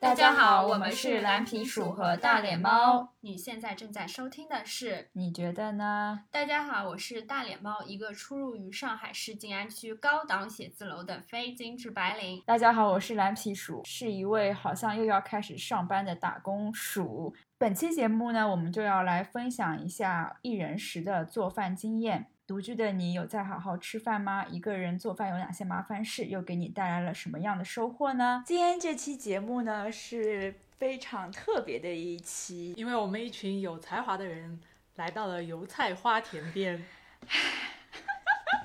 [0.00, 3.14] 大家好，我们是蓝皮鼠和大脸猫。
[3.20, 5.10] 你现在正在收听的是？
[5.14, 6.20] 你觉得呢？
[6.30, 12.40] 大家好，我是大脸猫，一个出入于上海市静安区高档写字楼的非精致白领。
[12.46, 17.34] 大家好，我是蓝皮鼠，是一位好像又要开始上班的打工鼠。
[17.58, 22.28] 本期节目呢，我们就要来分享一下一人食的做饭经验。
[22.48, 24.46] 独居的你有在好好吃饭吗？
[24.48, 26.24] 一个人做饭有哪些麻烦事？
[26.24, 28.42] 又给你带来了什么样的收获呢？
[28.46, 34.58] 今天这期节目呢是非常特别的一期，因为我们一群有才华的人
[34.96, 36.82] 来到了油菜花田边。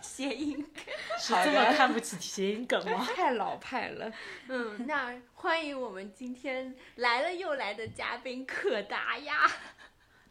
[0.01, 0.85] 谐音梗，
[1.19, 3.05] 是这么看不起谐音梗吗？
[3.13, 4.09] 太老派了。
[4.47, 9.45] 嗯，那欢迎我们今天来了又来的嘉宾可达鸭。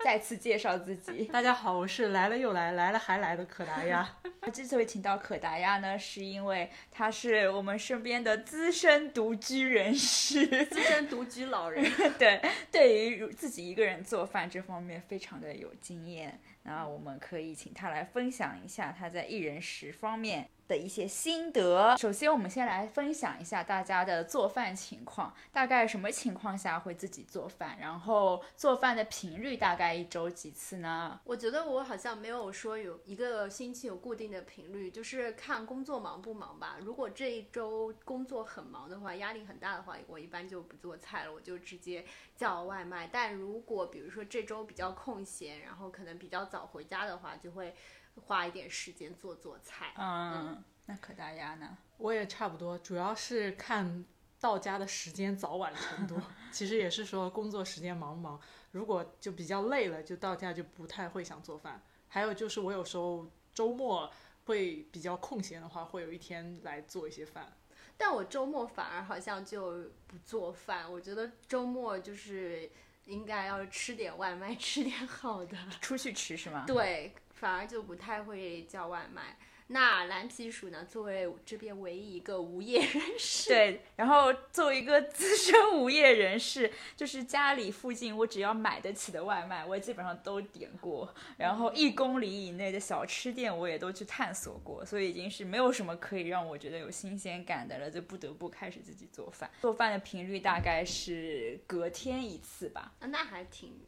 [0.04, 4.08] 再次介绍自己，大家好，我是来了又来，来了还来的可达鸭。
[4.52, 11.84] 这次会请到可达鸭呢，是因为他是我们身边的资深独居人士，资深独居老人。
[12.18, 16.40] 对，对于自己一个人做饭这方面非常的有经验。
[16.64, 20.48] 那我们可以请他来分享一下他在一人食方面。
[20.68, 21.96] 的一些心得。
[21.96, 27.78] 首先，我们先来分享一下大家的做饭情况，大概什么情况下会自己做饭？
[27.80, 31.20] 然后做饭的频率大概一周几次呢？
[31.24, 36.76] 我觉得我好像没有说有一个星期有固定的频率，就是看工作忙不忙吧。
[36.80, 42.04] 如果这一周工作很忙的话，压力很大的话，我一般就不做菜了，我就直接
[42.36, 43.08] 叫外卖。
[43.12, 47.74] 但如果比如说这周比较空闲，然后可能比较早回家的话，就会。
[48.20, 49.92] 花一点时间做做菜。
[49.96, 51.76] 嗯，那可大鸭呢？
[51.98, 54.04] 我也差不多，主要是看
[54.40, 56.20] 到家的时间早晚程度。
[56.50, 58.40] 其实也是说工作时间忙不忙。
[58.72, 61.82] 如果就比较累了，就到家就不太会想做饭。
[62.08, 64.10] 还有就是我有时候周末
[64.44, 67.52] 会比较空闲的话，会有一天来做一些饭。
[67.96, 70.90] 但我周末反而好像就不做饭。
[70.90, 72.68] 我觉得周末就是
[73.04, 75.56] 应该要吃点外卖，吃点好的。
[75.80, 76.64] 出去吃是吗？
[76.66, 77.14] 对。
[77.42, 79.36] 反而就不太会叫外卖。
[79.66, 80.84] 那蓝皮鼠呢？
[80.84, 91.12] 作为这边唯一一个无业人士，对，然后作为一个资深无业人士，就是家里附近我只要买得起的外卖，我基本上都点过。
[91.36, 94.84] 然后一公里以内的小吃店，我也都去探索过。
[94.84, 99.50] 所以已经是没有什么可以让我觉得有新鲜感的了，就不得不开始自己做饭。
[99.62, 102.92] 做饭的频率大概是隔天一次吧。
[103.00, 103.80] 啊，那还挺。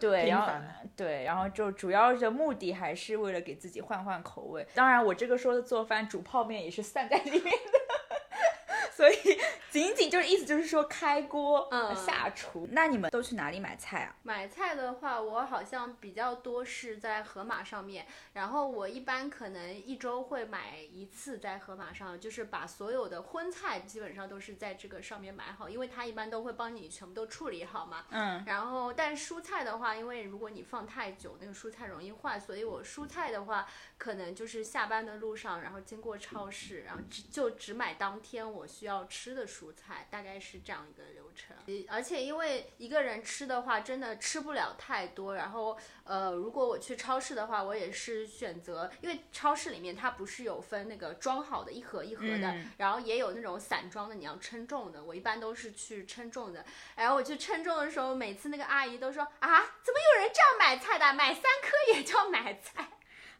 [0.00, 0.48] 对，然后
[0.96, 4.66] 对，然后就主要的目的还是为了给自己换换口味。
[4.74, 7.50] 当然，我这个说的做饭煮泡面也是散在里面的。
[8.94, 9.14] 所以，
[9.70, 12.68] 仅仅就是意思就是说开锅嗯下厨。
[12.70, 14.14] 那你们都去哪里买菜啊？
[14.22, 18.06] 买菜的话，我好像比较多是在盒马上面。
[18.34, 28.04] 然后我一般可能一周会买一次在盒马上，就是把所有的荤菜基本上都是在这个上面买好，因为它一般都会帮你全部都处理好嘛。
[28.10, 28.44] 嗯。
[28.46, 33.66] 然后，但蔬菜的话，因为如果你放太久，那个蔬菜容易坏，所以我蔬菜的话，
[33.98, 38.83] 可能就是下班的路上，然后经过超市，然后只就只买当天我需。
[38.84, 41.56] 需要吃的蔬菜大概是这样一个流程，
[41.88, 45.36] 而且因为一个人吃的话，真的吃不了太多。
[45.36, 45.74] 然后，
[46.04, 55.02] 呃，如果我去超市的话，我也是选择，因为超市里面它不是有分那个装好的一盒一盒的，然后也有那种散装的，你要称重的。
[55.02, 56.62] 我一般都是去称重的。
[56.94, 61.14] 然后我去称重的时候，每次那个阿姨都说啊，怎么有人这样买菜的？
[61.14, 62.90] 买三颗也叫买菜。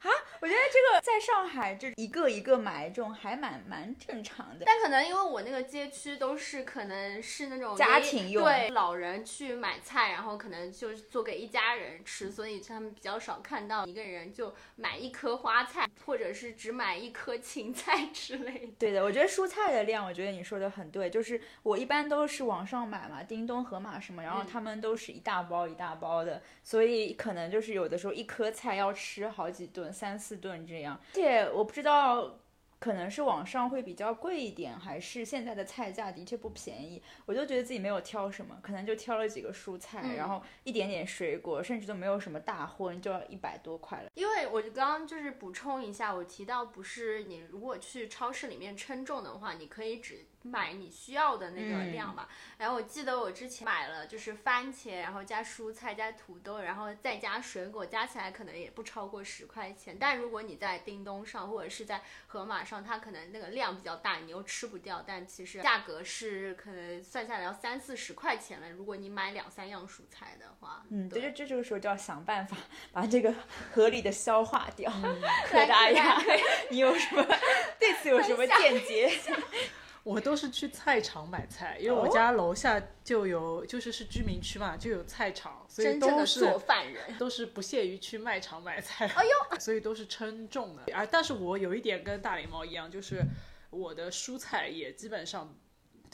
[0.04, 0.10] 啊，
[0.40, 18.72] 我觉得这个在上海这一个一个买这种还蛮蛮正常的，但可能因为我那个街区都是可能是那种家庭用，对老人去买菜，然后可能就是做给一家人吃，所以他们比较少看到一个人就买一颗花菜，或者是只买一颗芹菜之类的。
[18.78, 29.93] 对的，我觉得蔬菜的量，我觉得你说的很对，就是我一般都是网上买嘛，叮咚、盒马什么，然后他们都是一大包一大包的，所以可能就是有的时候一颗菜要吃好几顿。
[29.94, 32.40] 三四顿这样，而且我不知道。
[32.80, 44.10] 可能是网上会比较贵一点，还是现在的菜价的确不便宜，我就觉得自己没有挑什么，可能就挑了几个蔬菜，然后一点点水果，甚至都没有什么大荤，就要一百多块了。
[44.12, 52.28] 因为我刚刚就是补充一下，我提到不是你如果去超市里面称重的话，你可以只买你需要的那个量嘛。
[52.58, 59.96] 然后我记得我之前买了就是番茄，然后加蔬菜加土豆，然后再加水果，加起来可能也不超过十块钱。
[59.98, 62.84] 但如果你在叮咚上或者是在盒马上。
[62.84, 68.68] 它可能那个量比较大，你又吃不掉，但其实价格是可能算下来要三四十块钱了。
[68.68, 72.58] 如果你买两三样蔬菜的话，嗯，对，这这个时候就要想办法
[72.92, 73.32] 把这个
[73.72, 74.92] 合理的消化掉。
[75.48, 76.20] 可大家，
[76.68, 77.24] 你有什么
[77.78, 79.10] 对此有什么见解？
[80.04, 87.16] 我都是去菜场买菜，因为我家楼下就有，就是是居民区嘛，就有菜场，所以都是做饭人。
[87.18, 89.06] 都是不屑于去卖场买菜。
[89.06, 90.94] 哎呦，所以都是称重的。
[90.94, 93.24] 而但是我有一点跟大脸猫一样，就是
[93.70, 95.56] 我的蔬菜也基本上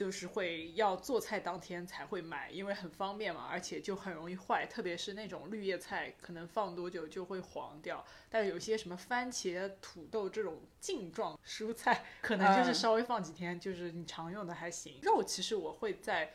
[0.01, 8.03] 就是会要做菜当天才会买，因为很方便嘛，而且就很容易坏，特别是那种绿叶菜，可能放多久就会黄掉。
[8.31, 14.99] 但有些什么番茄、土豆这种茎状蔬菜，可能就是嗯稍微放几天，就是你常用的还行。
[15.03, 16.33] 肉其实我会在。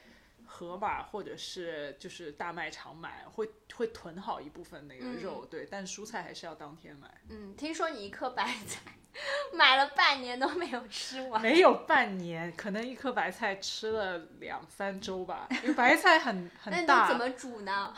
[0.48, 7.12] 盒马或者是就是大卖场买，会会囤好一部分那个肉，对，但蔬菜还是要当天买。
[7.30, 8.94] 嗯，听说你一颗白菜
[9.54, 11.42] 买了半年都没有吃完。
[11.42, 17.08] 没有半年，可能一颗白菜吃了两三周吧，因为白菜很 那你都很大。
[17.08, 17.94] 怎么煮呢？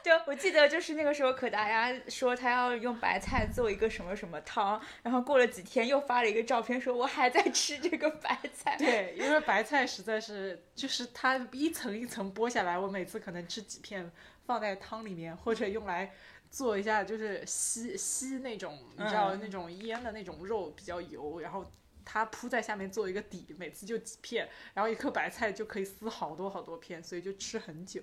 [0.03, 8.77] 就我记得就是那个时候可达鸭说他要用白菜做一个什么什么汤，然后过了几天又发了一个照片说我还在吃这个白菜。
[8.79, 14.11] 对，因为白菜实在是就是它一层一层剥下来，我每次可能吃几片
[14.47, 16.11] 放在汤里面，或者用来
[16.51, 21.65] 做一下就是吸吸那种你知道那种腌的那种肉比较油，然后。
[22.11, 28.01] 它铺在下面做一个底，每次就几片，然后一颗白菜就可以撕好多好多片，所以就吃很久。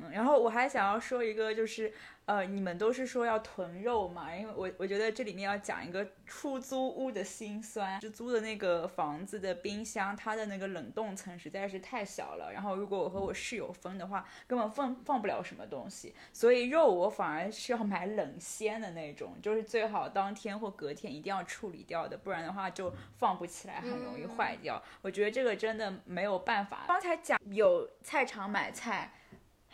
[0.00, 1.92] 嗯，然后我还想要说一个，就是
[2.26, 24.82] 呃，你们都是说要囤肉嘛，因为我我觉得这里面要讲一个出租屋的辛酸，就租的那个房子的冰箱，它的那个冷冻层实在是太小了，然后如果我和我室友分的话，根本放放不了什么东西，所以肉我反而是要买冷鲜的那种，就是最好当天或隔天一定要处理掉的，不然的话就放不起来，很容易坏掉。
[25.02, 26.84] 我觉得这个真的没有办法。
[26.88, 29.12] 刚才讲有菜场买菜。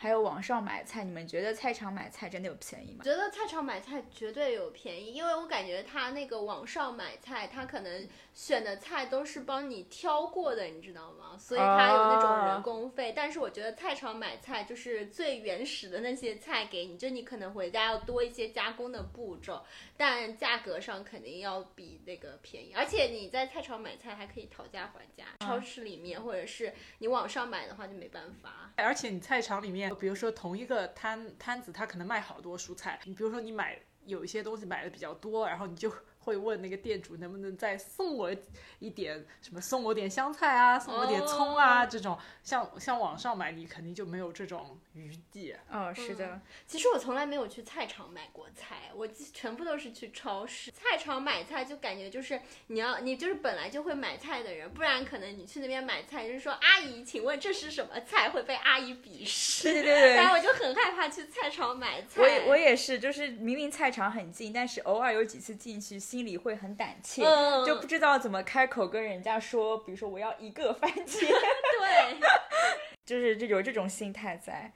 [0.01, 3.03] 还有网上买菜，你们觉得菜场买菜真的有便宜吗？
[3.03, 11.37] 觉得菜场买菜绝对有便宜，因为我感觉他那个网上买菜，他可能选的菜都是帮你挑过的，你知道吗？
[11.37, 13.13] 所以它有那种人工费。
[13.15, 19.63] 但是我觉得菜场买菜就是最原始的那些菜给你，就你可能回家要多一些加工的步骤，
[19.97, 22.73] 但价格上肯定要比那个便宜。
[22.73, 28.71] 而且你在菜场买菜还可以讨价还价，超市里面或者是你网上买的话就没办法。
[28.77, 32.99] 而且你菜场里面，比如说同一个摊摊子，他可能卖好多蔬菜。
[33.03, 38.31] 你比如说你买有一些东西买的比较多，然后你就会问那个店主能不能再送我
[38.79, 42.17] 一点什么，送我点香菜啊，送我点葱啊、哦这种。
[42.43, 45.55] 像像网上买，你肯定就没有这种余地。
[45.69, 50.71] 哦，是的，其实我从来没有去菜场买过菜，我全部都是去超市。
[50.71, 59.63] 菜场买菜就感觉就是你要你就是本来就会买菜的人，不然可能你去那边买菜就是说阿姨，请问这是什么菜，会被阿姨鄙视。
[59.63, 62.21] 对对对对然后我就很害怕去菜场买菜。
[62.21, 72.19] 我也我也是，就是明明菜场很近，但是偶尔有几次进去，心里会很胆怯，嗯就不知道怎么开口跟人家说，比如说我要一个番茄，对，
[73.05, 74.73] 就是就有这种心态在。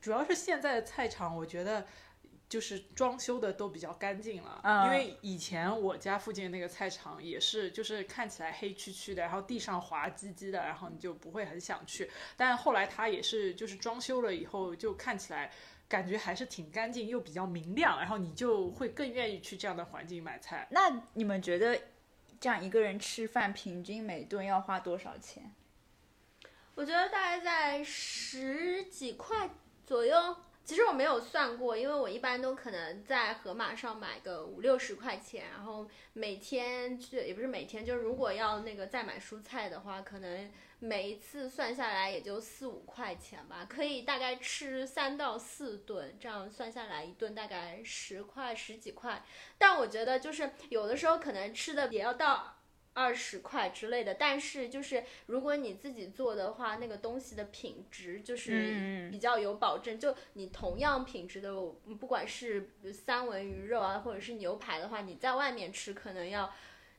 [0.00, 1.84] 主要是现在的菜场，我觉得
[2.48, 4.60] 就是装修的都比较干净了。
[4.62, 12.08] 嗯因为以前我家附近那个菜场也是，就是看起来黑黢黢的，然后地上滑唧唧的，然后你就不会很想去。
[12.36, 15.50] 但后来它也是，就是装修了以后，就看起来
[15.88, 20.68] 感觉还是挺干净，又比较明亮，然后你就会更愿意去这样的环境买菜。
[20.70, 21.80] 那你们觉得
[22.38, 25.52] 这样一个人吃饭，平均每顿要花多少钱？
[26.74, 29.50] 我觉得大概在十几块
[29.86, 30.36] 左右。
[30.64, 49.24] 其实我没有算过，因为我一般都可能在盒马上买个五六十块钱，然后每天就也不是每天，就如果要那个再买蔬菜的话，可能每一次算下来也就四五块钱吧，可以大概吃三到四顿，这样算下来一顿大概十块十几块。
[49.58, 52.58] 但我觉得就是有的时候可能吃的也要到
[52.92, 59.98] 二十块之类的，但是就是如果你自己做的话，那个东西的品质就是嗯比较有保证。
[59.98, 61.52] 就你同样品质的，
[61.98, 66.52] 不管是三文鱼肉啊，或者是牛排的话，你在外面吃可能要。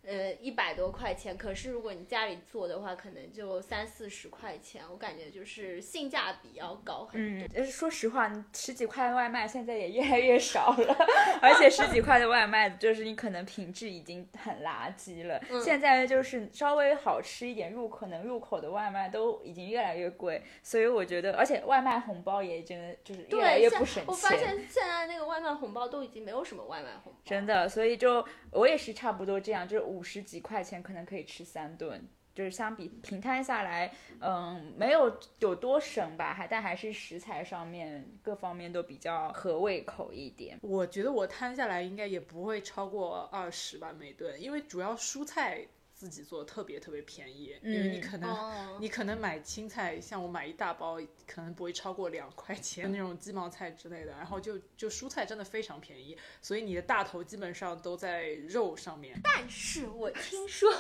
[0.08, 7.46] 呃，一百多块钱，可是如果你家里做的话，可能就三四十块钱，我感觉就是性价比要高很多。
[7.46, 10.96] 嗯，但是说实话，十几块的外卖现在也越来越少了，
[11.42, 15.40] 而且十几块的外卖就是你可能品质已经很垃圾了。
[15.50, 24.30] 嗯现在就是稍微好吃一点、入口能入口的外卖都已经越来越贵，所以我觉得，而且外卖红包也真的就是越来越不省钱我发。
[24.30, 24.40] 现
[24.70, 40.60] 现在那个外卖红包都已经没有什么外卖红包，真的，所以就我也是差不多这样，就是五十几块钱可能可以吃三顿，就是相比平摊下来，嗯，没有有多省吧，还但还是食材上面各方面都比较合胃口一点。
[40.62, 45.66] 我觉得我摊下来应该也不会超过二十吧每顿，因为主要蔬菜
[46.00, 59.20] 自己做的特别特别便宜，因为你嗯可能、哦，你可能买青菜，像我买一大包，可能不会超过两块钱那种鸡毛菜之类的，然后就就蔬菜真的非常便宜，所以你的大头基本上都在肉上面。
[59.22, 60.72] 但是我听说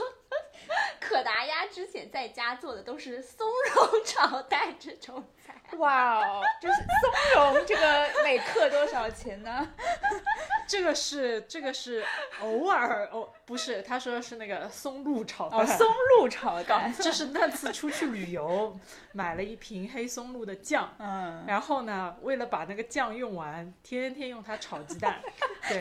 [1.01, 3.45] 可达鸭之前在家做的都是松
[3.75, 5.38] 茸炒蛋这种菜。
[5.77, 9.67] 哇哦，就是松茸这个每克多少钱呢？
[10.67, 12.05] 这个是这个是
[12.41, 15.59] 偶尔哦，不是，他说是那个松露炒蛋。
[15.59, 16.93] 哦，松露炒蛋。
[16.99, 18.77] 这是那次出去旅游，
[19.13, 25.19] 买了一瓶黑松露的酱，嗯，然后呢，为了把那个酱用完，天天用它炒鸡蛋。
[25.67, 25.79] 对，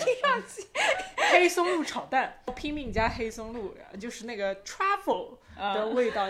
[1.32, 6.28] 黑松露炒蛋，拼命加黑松露，就是那个 truffle 的嗯味道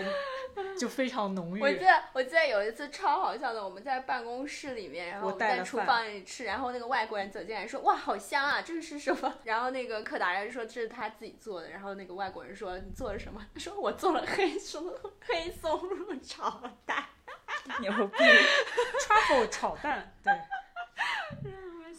[0.77, 1.61] 就非常浓郁。
[1.61, 17.05] 我记得我记得有一次超好笑的，我们在办公室里面，然后我在厨房里吃，然后那个外国人走进来说：“哇，好香啊，这是什么？” 然后那个柯达人说这是他自己做的，然后那个外国人说：“你做了什么？”他 说：“我做了黑松黑松露炒蛋。
[17.81, 18.23] 牛逼
[18.99, 20.33] truffle 炒蛋，对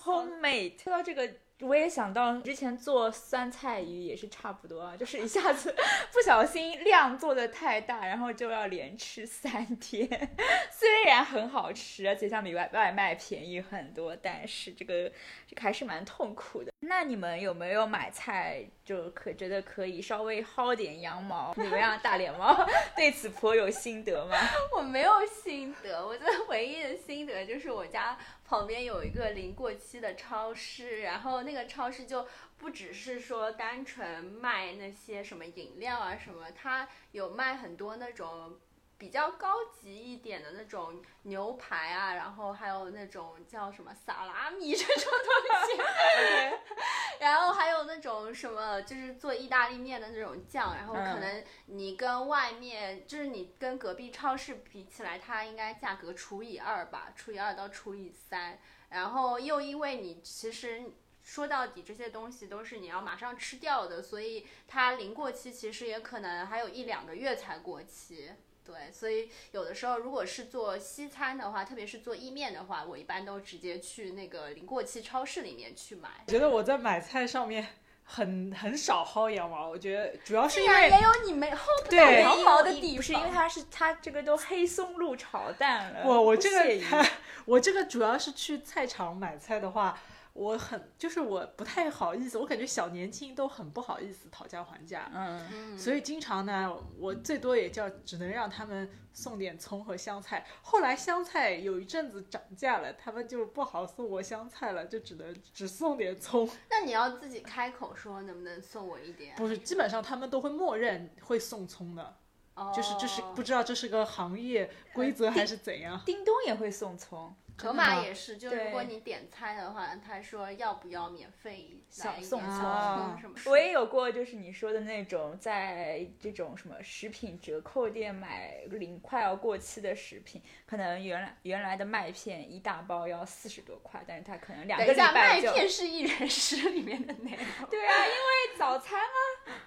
[0.03, 0.83] ，，homemade。
[0.83, 1.29] 说到这个。
[1.61, 5.75] 我也想到之前做酸菜鱼也是差不多啊，就是一下子
[6.13, 10.09] 不小心量做的太大，然后就要连吃三天。
[10.71, 15.11] 虽然很好吃，而且相比外外卖便宜很多，但是这个
[15.47, 16.73] 这个还是蛮痛苦的。
[16.81, 21.53] 那你们有没有买菜就可觉得可以稍微薅点羊毛？
[21.57, 24.37] 你们让大脸猫 对此颇有心得吗？”
[24.75, 28.17] 我没有心得，我觉得唯一的心得就是我家
[28.51, 32.27] 旁边有一个临过期的超市，然后那个超市就
[32.59, 38.59] 不只是说单纯卖那些什么饮料啊什么，它有卖很多那种。
[39.01, 46.53] 比较高级一点的那种牛排啊，然后还有那种叫什么萨拉米这种东西，
[47.19, 58.59] 然后还有那种什么，就是做意大利面的那种酱，然后可嗯能你跟外面，就是你跟隔壁超市比起来，它应该价格除以二吧，除以二到除以三，
[58.91, 60.93] 然后又因为你其实。
[61.23, 68.33] 说到底，这些东西都是你要马上吃掉的，所以它临过期其实也可能还有一两个月才过期。
[68.71, 76.09] 对，所以有的时候如果是做西餐的话，特别是做意面的话，我一般都直接去那个临过期超市里面去买。
[76.27, 77.67] 我觉得我在买菜上面
[78.05, 86.03] 很很少薅羊毛，我觉得主要是因为也有你没薅不到羊毛的地方，不是因为它是它这个都黑松露炒蛋了。
[86.05, 87.07] 我我这个
[87.47, 89.99] 我这个主要是去菜场买菜的话，
[90.33, 100.47] 我很就是我不太好意思，我感觉小年轻都很不好意思讨价还价，嗯，嗯，所以经常呢，我最多也叫只能让他们送点葱和香菜。
[100.63, 106.49] 后来香菜有一阵子涨价了，他们就不好送我香菜了，就只能只送点葱。
[106.71, 109.35] 那你要自己开口说能不能送我一点？
[109.37, 112.17] 不是，基本上他们都会默认会送葱的，
[112.55, 116.01] 哦就是这是不知道这是个行业规则还是怎样。
[116.07, 123.35] 叮咚也会送葱，盒马也是，就如果你点餐的话，他说要不要免费小送小送什么。
[123.47, 135.49] 我也有过，就是你说的那种，在这种什么食品折扣店买零快要过期的食品，可能原来原来的麦片一大包要四十多块，但是他可能两个礼等一下，拜就。
[135.49, 137.45] 麦片是一人食里面的那种。
[137.71, 138.99] 对啊，因为早餐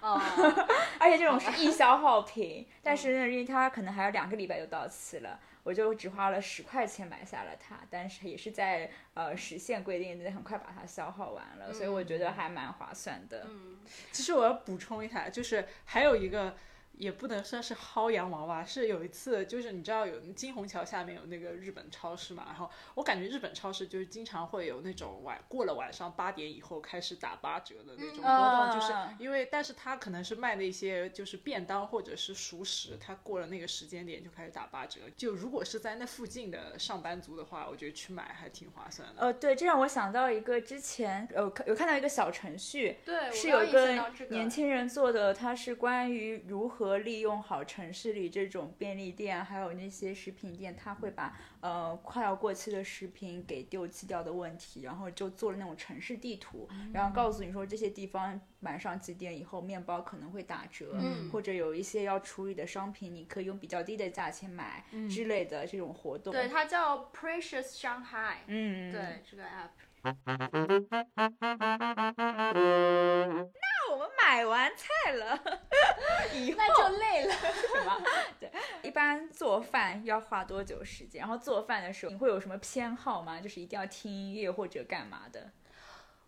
[0.00, 0.20] 哦，
[0.98, 13.46] 而且这种是 易消耗品，但是呢，因为它可能还有两个礼拜就到期了，我就只花了十块钱买下了它，但是也是在呃时限规定内很快把它消耗完了，所以我觉得还蛮划算的。
[13.48, 13.78] 嗯，
[14.12, 16.54] 其实我要补充一下，就是还有一个
[16.96, 29.14] 也不能算是薅羊毛吧，是有一次就是你知道有金虹桥下面有那个日本超市嘛，然后我感觉日本超市就是经常会有那种晚过了晚上八点以后开始打八折的那种活动，就是啊。
[29.18, 39.22] 因为但是他可能是卖的一些就是便当或者是熟食，他过了那个时间点就开始打八折，就如果是在那附近的上班族的话，我觉得去买还挺划算的。
[39.22, 44.04] 呃，对，这让我想到一个之前呃有看到一个小程序，对，是有一个。
[44.28, 66.32] 年轻人做的，它是关于如何利用好城市里这种便利店，还有那些食品店，他会把呃快要过期的食品给丢弃掉的问题，然后就做了那种城市地图，然后告诉你说这些地方晚上几点以后面包可能会打折，嗯或者有一些要处理的商品，你可以用比较低的价钱买、之类的这种活动。
[66.32, 68.36] 对，它叫 Precious Shanghai。
[68.46, 69.70] 嗯，对，这个 app。
[73.94, 75.38] 那我们买完菜了，
[76.34, 77.32] 以后那就累了。
[77.38, 78.02] 什么？
[78.40, 78.50] 对，
[78.82, 81.20] 一般做饭要花多久时间？
[81.20, 83.40] 然后做饭的时候，你会有什么偏好吗？
[83.40, 85.52] 就是一定要听音乐或者干嘛的？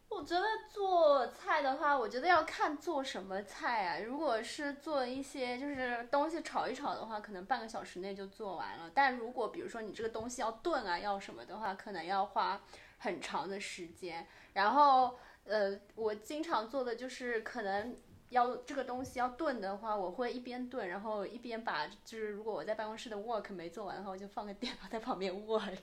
[0.08, 3.98] 我我觉得做菜的话，我觉得要看做什么菜啊。
[3.98, 8.90] 如果是做一些就是东西炒一炒的话，可能半个小时内就做完了。
[8.94, 12.58] 但如果比如说你这个东西要炖啊，要什么的话，可能要花
[12.96, 14.26] 很长的时间。
[14.54, 17.96] 然后呃，我经常做的就是可能
[18.30, 25.76] 要这个东西要炖的话，我会一边炖，然后一边把就是如果我在办公室的 work 没做完的话，我就放个电脑在旁边 work。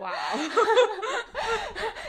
[0.00, 0.36] 哇哦，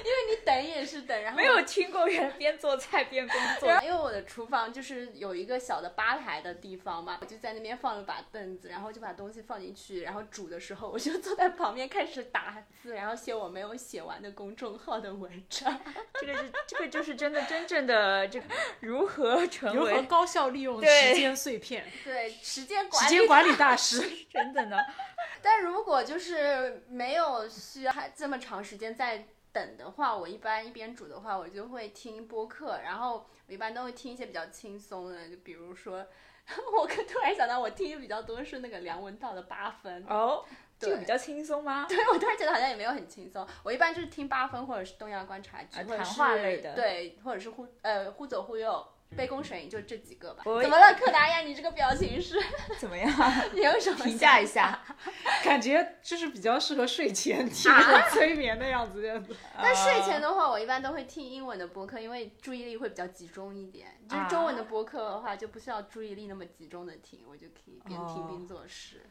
[0.04, 3.70] 因为你等也是等，然后没有听过人边做菜边工作。
[3.84, 15.80] 因为我的厨房就是有一个小的吧台的地方嘛，我就在那边放了把凳子，然后就把东西放进去，然后煮的时候我就坐在旁边开始打字，然后写我没有写完的公众号的文章。
[16.20, 18.48] 这个是这个就是真的真正的这个
[18.80, 21.86] 如何成如何高效利用时间碎片？
[22.04, 23.20] 对，时间管时理。
[23.20, 24.02] 间管理大师。
[24.32, 24.78] 真的呢？
[25.42, 36.06] 但如果就是没有需要这么长时间在等的话，我一般一边煮的话，我就会听播客，然后我一般都会听一些比较轻松的，就比如说，
[36.78, 40.04] 我突然想到我听的比较多是那个梁文道的八分。
[40.10, 40.44] 哦，
[40.78, 41.86] 这个比较轻松吗？
[41.88, 43.48] 对，我突然觉得好像也没有很轻松。
[43.64, 50.44] 我一般就是听八分或者是东亚观察谈话类的对，或者是忽呃忽左忽右、杯弓蛇影，就这几个吧。
[50.44, 51.40] 怎么了，柯达呀？
[51.40, 52.38] 你这个表情是？
[52.78, 53.10] 怎么样？
[53.54, 54.84] 你有什么评价一下？
[55.44, 59.34] 感觉就是比较适合睡前 听啊催眠的样子，这样子。
[59.56, 63.88] 但睡前的话，我一般都会听英文的播客，因为注意力会比较集中一点。
[64.10, 69.02] 就是中文的播客的话，就不需要注意力那么集中的听，我就可以边听边做事。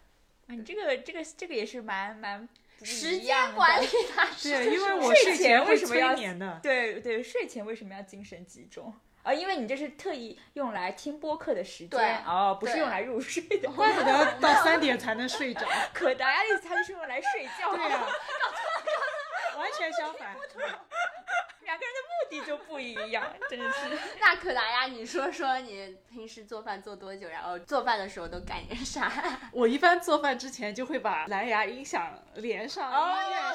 [0.46, 2.48] 啊你这个这个这个也是蛮蛮
[2.78, 4.50] 不时一样的间管理大师。
[4.50, 6.60] 对，因为我睡睡前为什么要的。
[6.62, 8.94] 对对，睡前为什么要精神集中？
[9.22, 13.70] 啊，因为你这是特意用来听播客的时对间哦，不是用来入睡的。
[13.70, 15.66] 怪不得到三点才能睡着。
[15.94, 17.74] 可达鸭的意思，它就是用来睡觉。
[17.74, 18.06] 对 呀、
[19.56, 20.36] 完全相反。
[21.74, 23.98] 两个人的目的就不一样，真的是。
[24.20, 27.26] 那可达呀，你说说你平时做饭做多久？
[27.28, 29.10] 然后做饭的时候都干点啥？
[29.52, 33.12] 我一般做饭之前就会把蓝牙音响连上，哦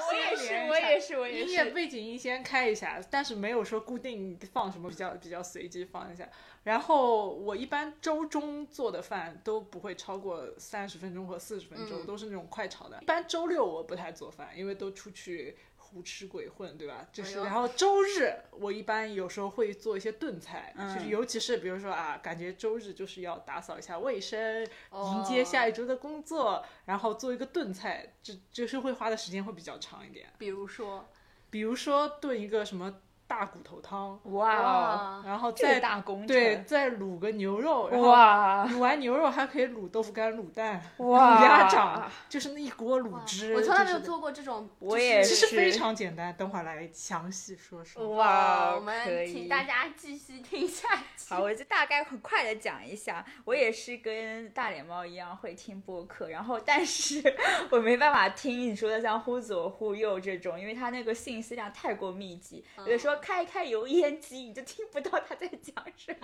[0.10, 1.70] 我也是，我也是，我也是音乐是。
[1.72, 6.27] 背景音先开一下，但是没有说固定放什么，比较比较随机放一下。
[6.64, 13.00] 然后我一般周中做的饭都不会超过三十分钟或四十分钟，嗯都是那种快炒的。
[13.01, 15.58] 一般周六我不太做饭，因为都出去
[15.92, 17.08] 胡吃鬼混，对吧？
[17.12, 30.28] 就是，哎然后周日我一般有时候会做一些炖菜，嗯就是尤其是比如说啊，感觉周日就是要打扫一下卫生，哦迎接下一周的工作，然后做一个炖菜，就就是会花的时间会比较长一点。
[30.38, 31.10] 比如说，
[31.50, 36.27] 比如说炖一个什么大骨头汤，哇然后再大工程。
[36.27, 43.53] 对再卤个牛肉，哇卤完牛肉还可以卤豆腐干、卤蛋、哇卤鸭掌，就是那一锅卤汁。
[43.53, 48.09] 我从来没有做过这种，我也是其实非常简单，等会儿来详细说说。
[48.15, 49.31] 哇，我们可以。
[49.31, 51.31] 请大家继续听下去。
[51.31, 57.22] 好，我就大概很快的讲一下，我也是跟大脸猫一样会听播客，然后但是
[57.70, 66.18] 我没办法听你说的像忽左忽右这种，因为它那个信息量太过密集，有的时候开一开油烟机你就听不到他在讲什么。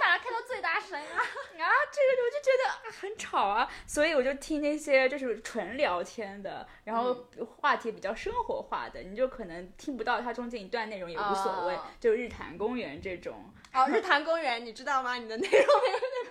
[0.00, 1.16] 把它开到最大声啊！
[1.60, 13.52] 啊，这个我就觉得啊很吵啊，所以我就听那些就是纯聊天的，然后话题比较生活化的，你就可能听不到它中间一段内容也无所谓，哦就日坛公园这种。
[13.72, 15.16] 哦，日坛公园，你知道吗？
[15.16, 15.66] 你的内容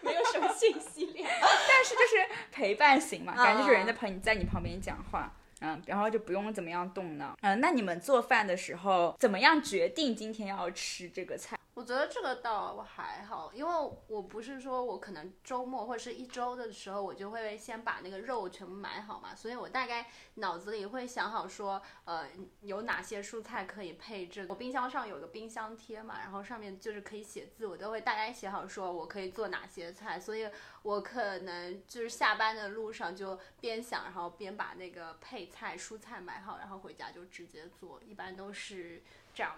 [0.03, 1.29] 没有没有什么信息量。
[1.67, 5.31] 但是就是陪伴型嘛，感觉就是有人在啊陪你在你旁边讲话。
[5.59, 7.37] 嗯，然后就不用怎么样动脑。
[7.41, 11.58] 嗯，那你们做饭的时候怎么样决定今天要吃这个菜？
[11.79, 13.73] 我觉得这个倒还好，因为
[14.07, 22.27] 我不是说我可能周末或者是一周的时候，我就会先把那个肉全部买好嘛，所以我大概脑子里会想好说，呃，
[22.59, 24.53] 有哪些蔬菜可以配这个。
[24.53, 30.49] 我冰箱上有个冰箱贴嘛，然后上面就是可以写字，我都会大概写好说我可以做哪些菜，所以
[30.81, 39.01] 我可能就是下班的路上就边想，然后边把那个配菜蔬菜买好，然后回家就直接做，一般都是
[39.33, 39.55] 这样。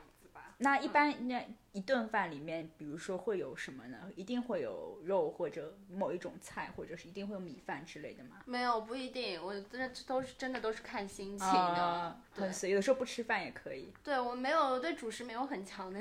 [0.63, 3.97] 那一般那一顿饭里面，比如说会有什么呢？
[4.15, 8.43] 一定会有肉或者某一种菜，或者是一定会有米饭之类的吗？
[8.45, 12.21] 没有，不一定，我这这都是真的都是看心情的。
[12.34, 13.91] 很随意，有的时候不吃饭也可以。
[14.04, 16.00] 对我没有对主食没有很强的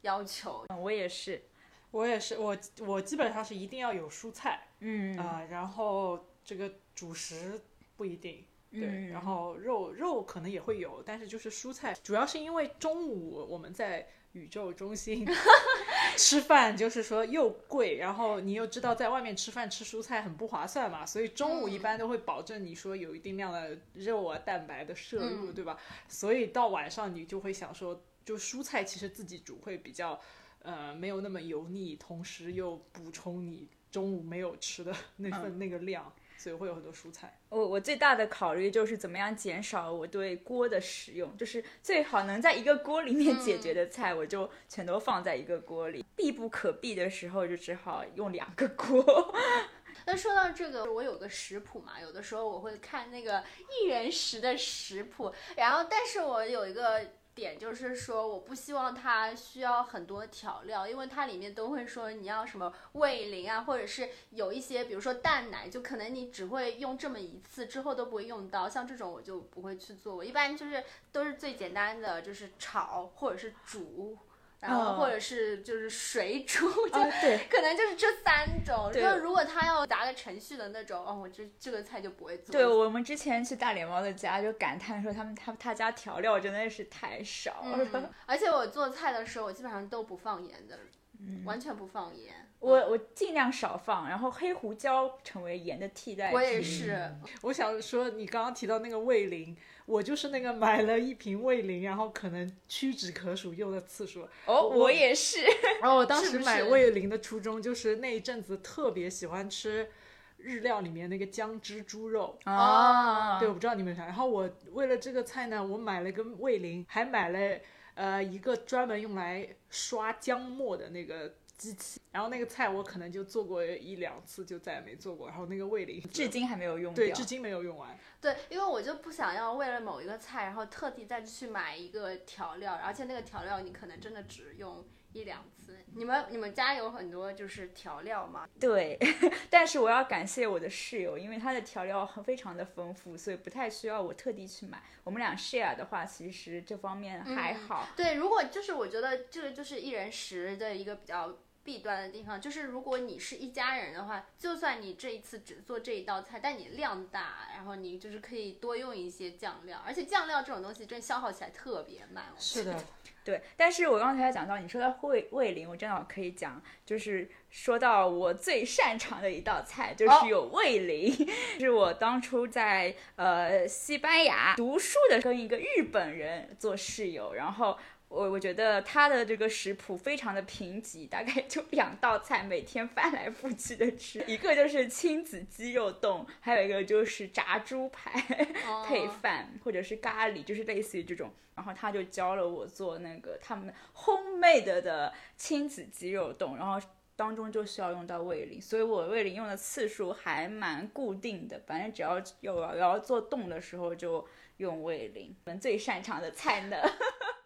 [0.00, 0.64] 要求。
[0.70, 1.42] 嗯，我也是。
[1.90, 7.60] 我也是，我我基本上是一定要有蔬菜嗯啊、然后这个主食
[7.96, 8.46] 不一定。
[8.70, 9.08] 对，嗯。
[9.08, 15.26] 然后肉肉可能也会有，但是就是蔬菜，主要是因为中午我们在宇宙中心
[16.16, 25.54] 吃饭，就是说又贵，然后你又知道在外面吃饭吃蔬菜很不划算嘛，所以中午一般都会保证你说有一定量的肉啊蛋白的摄入，嗯。
[25.54, 25.76] 对吧？
[26.08, 30.20] 所以到晚上你就会想说就蔬菜其实自己煮会比较，
[30.62, 37.38] 呃，没有那么油腻，同时又补充你中午没有吃的那份那个量，所以会有很多蔬菜。
[37.50, 46.02] 我我最大的考虑就是怎么样减少我对锅的使用，就是最好能在一个锅里面解决的菜，我就全都放在一个锅里。
[46.16, 49.34] 避不可避的时候，就只好用两个锅。
[50.06, 53.44] 那说到这个，我有个食谱嘛，有的时候我会看那个
[53.82, 57.02] 一人食的食谱，然后但是我有一个
[57.40, 74.18] 点就是说，我不希望它需要很多调料，因为它里面都会说你要什么味淋啊，或者是有一些，比如说淡奶，就可能你只会用这么一次，之后都不会用到，像这种我就不会去做，我一般就是都是最简单的，就是炒或者是煮。
[74.60, 78.90] 然后或者是就是水煮，就对， 可能就是这三种。
[78.92, 82.52] 对就如果他要答个程序的那种，哦，我这这个菜就不会做。
[82.52, 87.78] 对我们之前去大脸猫的家，就感叹说他们他他家调料真的是太少了。
[87.92, 90.78] 嗯， 而且我做菜的时候，我基本上都不放盐的，
[91.18, 92.34] 嗯完全不放盐。
[92.58, 96.34] 我我尽量少放，然后黑胡椒成为盐的替代品。
[96.36, 99.56] 我也是，我想说，你刚刚提到那个味淋，
[99.90, 104.26] 我就是那个买了一瓶味淋，然后可能屈指可数用的次数。
[104.46, 105.38] 哦，我也是。
[105.82, 109.90] 然后我当时买是味淋的初衷就是那一阵子特别喜欢吃
[110.36, 112.38] 日料里面那个姜汁猪肉。
[112.44, 114.04] 啊，对，我不知道你们有啥。
[114.04, 117.58] 然后我为了这个菜呢，我买了个味淋，还买了
[117.94, 122.00] 呃一个专门用来刷姜末的那个机器。
[122.10, 125.28] 然后那个菜我可能就做过一两次，就再也没做过。
[125.28, 127.04] 然后那个味淋至今还没有用掉。
[127.04, 127.96] 对，至今没有用完。
[128.18, 135.76] 对，因为我就不想要为了某一个菜，然后特地再去买一个调料，而且那个调料你可能真的只用一两次。
[135.94, 138.48] 你们你们家有很多就是调料吗？
[138.58, 138.98] 对，
[139.48, 144.82] 但是我要感谢我的室友，因为他的调料很非常的丰富，所以不太需要我特地去买。
[145.04, 147.88] 我们俩 share 的话，其实这方面还好。
[147.96, 162.24] 对，如果就是我觉得这个就是一人食的一个比较弊端的地方，就是如果你是一家人的话，就算你这一次只做这一道菜，但你量大，然后你就是可以多用一些酱料，而且酱料这种东西真消耗起来特别慢。
[162.38, 162.84] 是的，
[163.24, 171.14] 对，但是我刚才讲到你说的味味淋，我正好可以讲，就是说到我最擅长的一道菜，就是有味淋，
[171.58, 177.78] 是我当初在呃西班牙读书的，跟一个日本人做室友，然后。
[178.10, 188.20] 我我觉得他的这个食谱非常的贫瘠，大概就两道菜，每天翻来覆去的吃，一个就是亲子鸡肉冻，还有一个就是炸猪排
[188.84, 191.30] 配饭，或者是咖喱，就是类似于这种。
[191.54, 205.36] 然后他就教了我做那个他们 homemade 的亲子鸡肉冻，然后当中就需要用到味淋，所以我味淋用的次数还蛮固定的，反正只要有要要做冻的时候就用味淋。
[205.44, 206.76] 我们最擅长的菜呢？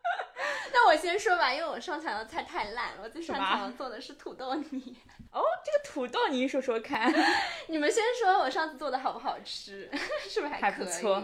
[0.84, 4.94] 那我先说吧，因为我上场的菜太烂了，我最擅长做的是土豆泥。
[5.32, 7.10] 哦，这个土豆泥说说看。
[7.68, 9.90] 你们先说我上次做的好不好吃，
[10.28, 10.84] 是不是还可以？
[10.84, 11.22] 不错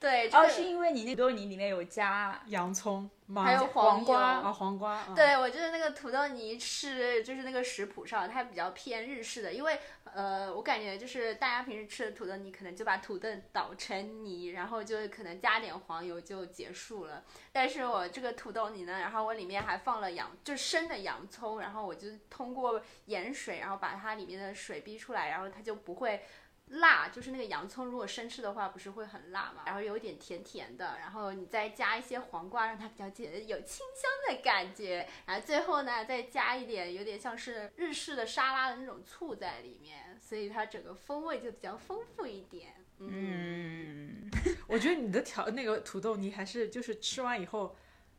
[0.00, 4.92] 对，这哦，是因为你那土豆泥里面有加洋葱、还有黄瓜啊黄瓜。
[4.92, 9.78] 啊对，我觉得那个土豆泥是就是那个食谱上它比较偏日式的，因为
[10.14, 17.24] 呃，我感觉就是大家平时吃的土豆泥，可能就把土豆捣成泥，然后就可能加点黄油就结束了。
[17.50, 26.22] 但是我这个土豆泥呢，然后我里面还放了洋，就生的洋葱，然后我就通过盐水，然后把它里面的水逼出来，然后它就不会。
[26.66, 29.62] 辣就是那个洋葱，如果生吃的话，不是会很辣嘛？
[29.66, 35.06] 然后有一点甜甜的，然后你再加一些黄瓜，让它比较解有清香的感觉。
[35.26, 42.72] 然后最后呢，再加一点有点像是日式的沙拉的那种醋在里面，所以它整个风味就比较丰富一点。
[42.98, 44.30] 嗯，
[44.66, 47.76] 我觉得你的调那个土豆泥还是就是吃完以后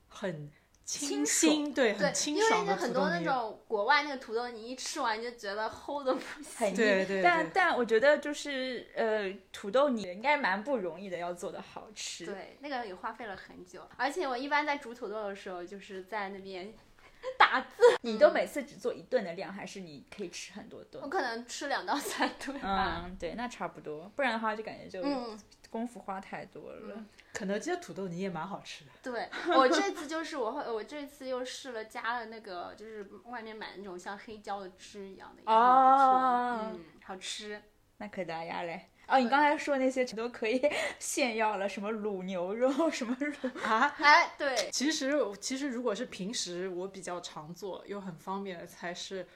[0.09, 0.51] 很
[0.85, 3.23] 清清新，对，很，清因为爽的很多那。
[3.23, 6.53] 种国外那个土豆泥一吃完就觉得齁的不行。
[6.57, 6.75] 很腻。
[6.75, 12.25] 对对但但我觉得就是呃，土豆泥应该蛮不容易的，要做的好吃。
[12.25, 16.73] 对，那个也花费了很久，而且我一般在煮土豆的时候，就是在那边
[17.39, 17.67] 打字。
[18.01, 21.07] 你都每次只做一顿的量，还是你可以吃很多顿我？
[21.07, 23.03] 可能吃两到三顿吧。
[23.05, 25.39] 嗯，对，那差不多，不然的话就感觉就嗯，
[25.73, 27.03] 功夫花太多了。
[27.33, 28.91] 肯德基的土豆泥也蛮好吃的。
[29.01, 37.59] 对我这次就是我会，我这次又试了加了那个，就是外面买那种像黑椒的汁一样的，也很不错，哦嗯，好吃。
[37.97, 38.89] 那可大呀嘞！
[39.07, 40.61] 哦，你刚才说那些全都可以
[40.99, 49.27] 炫耀了，什么卤牛肉，什么卤 啊，哎，对，其实其实如果是平时我比较常做又很方便的菜是，豉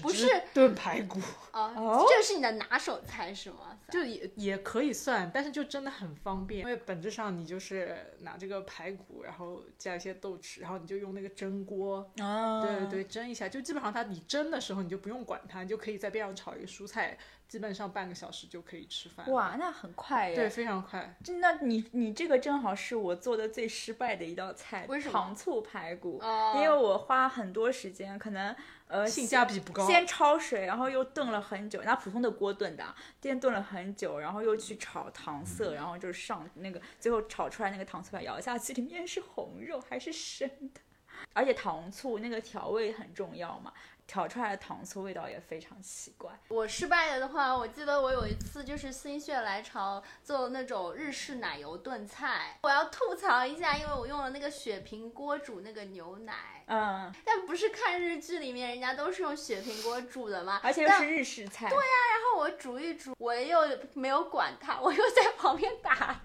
[0.00, 2.06] 不是炖排骨，啊，哦。
[2.08, 3.78] 这个是你的拿手菜是吗？
[3.90, 19.30] 就也也可以算，但是就真的很方便，因为本质上你就是拿这个排骨，然后加一些豆豉，然后你就用那个蒸锅，啊对对对，蒸一下，就基本上它你蒸的时候你就不用管它，你就可以在边上炒一个蔬菜，基本上半个小时就可以吃饭。
[19.30, 20.34] 哇，那很快耶。
[20.34, 21.16] 对，非常快。
[21.22, 26.18] 真的，你你这个正好是我做的最失败的一道菜，为什么糖醋排骨。
[26.22, 28.54] 哦因为我花很多时间，可能
[28.88, 29.86] 呃性价比不高。
[29.86, 40.80] 先焯水，然后又炖了很久，拿普通的锅炖的啊，先炖了很久，然后又去炒糖色，然后就是上那个，最后炒出来那个糖醋排咬下去，里面是红肉还是生的，
[41.34, 43.72] 而且糖醋那个调味很重要嘛，
[44.06, 46.30] 调出来的糖醋味道也非常奇怪。
[46.48, 60.60] 我失败了的话，我记得我有一次就是心血来潮做那种日式奶油炖菜，我要吐槽一下，因为我用了那个雪平锅煮那个牛奶，嗯，但不是看日剧里面人家都是用雪平锅煮的吗？
[60.62, 63.60] 而且又是日式菜，对呀然后我煮一煮，我又
[63.94, 66.20] 没有管它，我又在旁边打。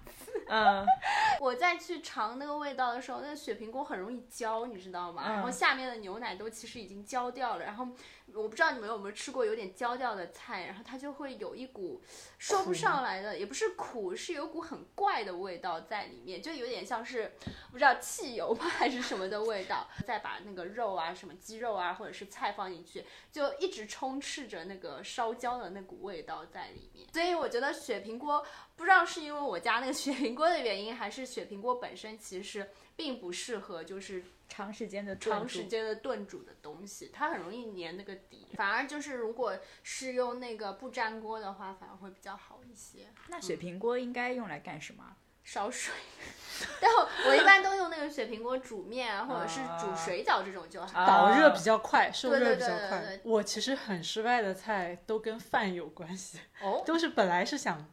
[0.50, 0.86] 嗯，
[1.40, 5.24] 我在去尝那个味道的时候，那个雪平锅很容易焦，你知道吗？
[5.28, 7.88] 嗯然后下面的牛奶都其实已经焦掉了，然后
[8.36, 12.02] 我不知道你们有没有吃过有点焦掉的菜，然后它就会有一股
[12.38, 17.32] 说不上来的，也不是苦，是有股很怪的味道在里面，就有点像是
[17.72, 19.88] 不知道汽油吧 还是什么的味道。
[20.06, 27.08] 再把那个肉啊，什么鸡肉啊或者是菜放进去，就一直充斥着那个烧焦的那股味道在里面。
[27.14, 38.48] 所以我觉得雪平锅不知道是因为我家那个雪平锅的原因，还是雪平锅本身其实并不适合就是长时间的炖长时间的炖煮的东西，它很容易粘那个底。
[38.56, 43.08] 反而就是如果是用那个不粘锅的话，反而会比较好一些。
[43.28, 45.16] 那水平锅应该用来干什么？
[45.42, 45.92] 烧水，
[46.80, 51.00] 但我我一般都用那个水平锅煮面啊，或者是煮啊水饺这种就好。
[51.00, 53.22] 啊导热比较快，受热比较快对对对。
[53.24, 57.90] 我其实很失败的菜都跟饭有关系，哦，都是本来是想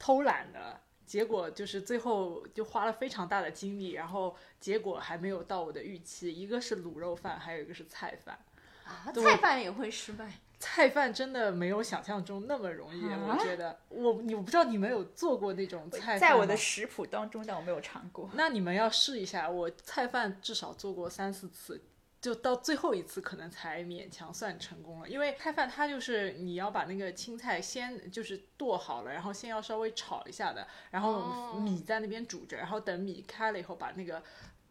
[0.00, 6.34] 偷懒的，结果就是最后就花了非常大的精力，然后结果还没有到我的预期。
[6.34, 8.38] 一个是卤肉饭，还有一个是菜饭。
[8.84, 10.30] 啊，菜饭也会失败。
[10.58, 18.30] 菜饭真的没有想象中那么容易，啊我觉得我你我不知道你们有做过那种菜饭在我的食谱当中，但我没有尝过。
[18.32, 21.82] 那你们要试一下，我菜饭至少做过三四次，
[22.26, 25.08] 就到最后一次可能才勉强算成功了。
[25.08, 34.20] 因为菜饭它就是你要把那个青菜先就是剁好了，然后先要稍微炒一下的，然后哦米在那边煮着，然后等米开了以后把那个。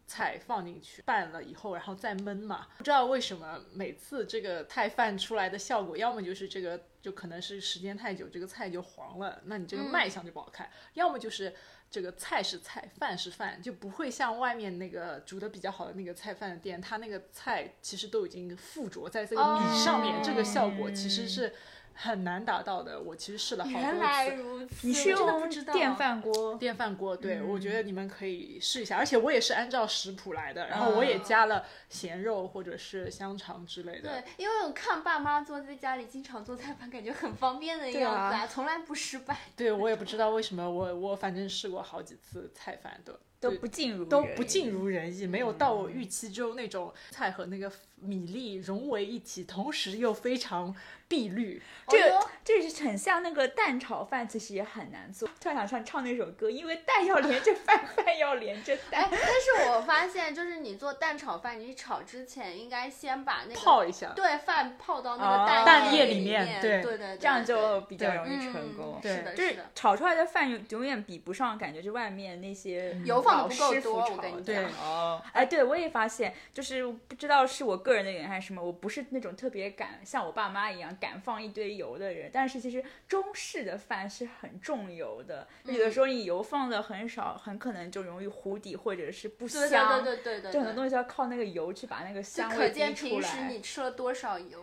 [0.08, 2.68] 菜放进去拌了以后，然后再焖嘛。
[2.78, 10.64] 不知道为什么每次这个菜饭出来的效果，要么就是这个就可能是时间太久，这个菜就黄了，那你这个嗯卖相就不好看；
[10.94, 11.52] 要么就是
[11.96, 21.54] 这个菜是菜，饭是饭，就不会像外面那个煮的比较好的那个菜饭店，它那个菜其实都已经附着在这个米上面，这个效果其实是
[21.96, 23.00] 很难达到的。
[23.00, 24.36] 我其实试了好多原来次。
[24.36, 26.54] 如此，你是我真的用不知道电饭锅？
[26.56, 34.10] 电饭锅，对、嗯我觉得你们可以试一下，而且我也是按照食谱来的，然后我也加了咸肉或者是香肠之类的。
[34.10, 39.36] 对，因为我看爸妈做，在家里经常做菜饭，感觉很方便的样子啊从来不失败。
[39.56, 50.74] 对我也不知道为什么，我我反正试过好几次菜饭都都不尽如都不尽如人意，没有到我预期中那种菜和那个米粒融为一体，同时又非常
[51.08, 51.62] 碧绿。
[51.88, 55.28] 这个这是很像那个蛋炒饭，其实也很难做。
[55.40, 59.08] 突然想唱唱那首歌，因为蛋要连着饭，饭要连着蛋。
[59.10, 64.12] 但是我发现，就是你做蛋炒饭，你炒之前应该先把那个泡一下。
[64.16, 65.46] 对饭泡到那哦。
[65.46, 68.98] 个蛋液液里面面，对对对，这样就比较容易成嗯功。
[69.02, 69.16] 对。
[69.16, 69.56] 是的，就是。
[69.74, 74.64] 炒出来的饭永永远比不上，感觉就外面那些油放得老不够师傅多我炒的跟你讲。
[74.82, 90.02] 哦，哎，对我也发现，就是不知道是我个人的原因还是什么，我不是那种特别敢像我爸妈一样敢放一堆油的人，但是其实中式的饭是很重油的，有的时候你油放的很少，很可能就容易糊底或者是不对香。
[90.02, 93.28] 对对对对对，就很多东西要靠那个油去把那个香味逼见平出来。
[93.28, 94.62] 时你吃了多少油。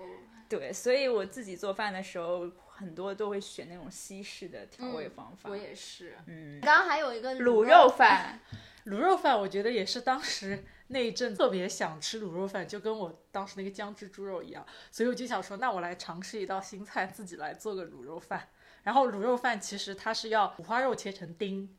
[0.49, 5.49] 对，所以我自己做饭的时候，很多都会选那种西式的调味方法。
[5.49, 6.15] 我也是。
[6.27, 8.39] 嗯，刚刚还有一个卤肉肉饭，
[8.85, 10.63] 卤肉饭，我觉得也是当时
[10.93, 18.47] 那一阵特别想吃卤肉饭，就跟我当时那个姜汁猪肉一样，所以我就想说，那我来尝试一道新菜，自己来做个卤肉饭。
[18.84, 21.75] 然后卤肉饭其实它是要五花肉切成丁，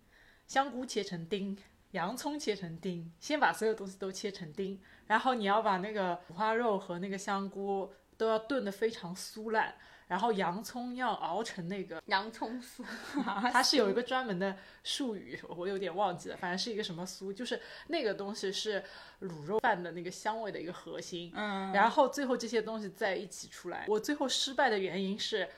[0.47, 1.57] 香菇切成丁，
[1.93, 12.85] 洋葱切成丁，先把所有东西都切成丁，然后你要把那个五花肉和那个香菇都要炖得非常酥烂，然后洋葱要熬成那个，洋葱酥
[13.51, 18.83] 它是有一个专门的术语，我有点忘记了，反正是一个什么酥，就是那个东西是
[19.23, 21.33] 卤肉饭的那个香味的一个核心。
[21.35, 23.87] 嗯，然后最后这些东西在一起出来。
[23.89, 25.49] 我最后失败的原因是，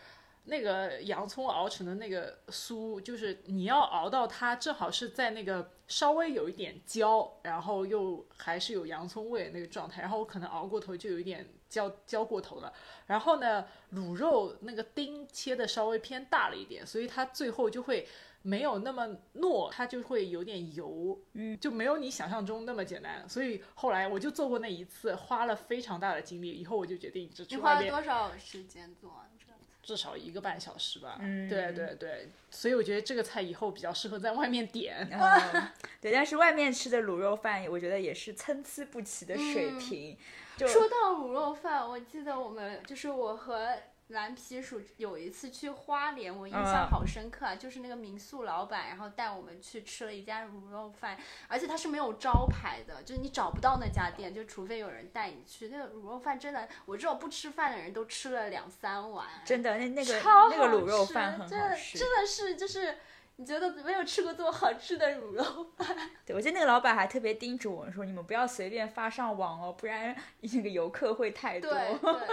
[0.44, 10.02] 那个洋葱熬成的那个酥，就是你要熬到它正好是在那个稍微有一点焦，然后又还是有洋葱味的那个状态。
[10.02, 12.72] 然后我可能熬过头就有一点焦焦过头了。
[13.06, 18.06] 然后呢，卤肉那个丁切的稍微偏大了一点，所以它最后就会。
[18.42, 19.04] 没有那么
[19.38, 23.28] 糯，它就会有点油，嗯，就没有你想象中那么简单。
[23.28, 26.52] 所以后来我就做过那一次，花了非常大的精力。
[26.52, 29.26] 以后我就决定只你花了多少时间做啊？
[29.36, 29.52] 这个
[29.82, 31.18] 至少一个半小时吧。
[31.20, 35.08] 嗯对对对，所以我觉得这个菜以后比较适合在外面点。
[35.10, 35.68] 嗯，
[36.00, 40.12] 对，但是外面吃的卤肉饭，我觉得也是参差不齐的水嗯平。
[40.12, 40.20] 就
[40.64, 43.76] 说到卤肉饭，我记得我们就是我和
[44.08, 47.56] 蓝皮鼠有一次去花莲，我印象嗯好深刻啊！
[47.56, 55.68] 就是那个民宿老板，然后带我们去吃了一家卤肉饭，而且它是没有招牌的，就是你找不到那家店，就除非有人带你去。
[55.68, 61.98] 那个卤肉饭真的，我这种不吃饭的人都吃了两三碗，真的那那个超好那个卤肉吃饭很真的好吃。
[61.98, 62.96] 真的是就是。
[63.36, 65.66] 你觉得没有吃过这么好吃的卤肉？
[66.24, 71.70] 对，我记得那个老板还特别叮嘱我们说，你们不要随便发上网哦，不然那个游客会太多。
[71.70, 72.28] 对对对。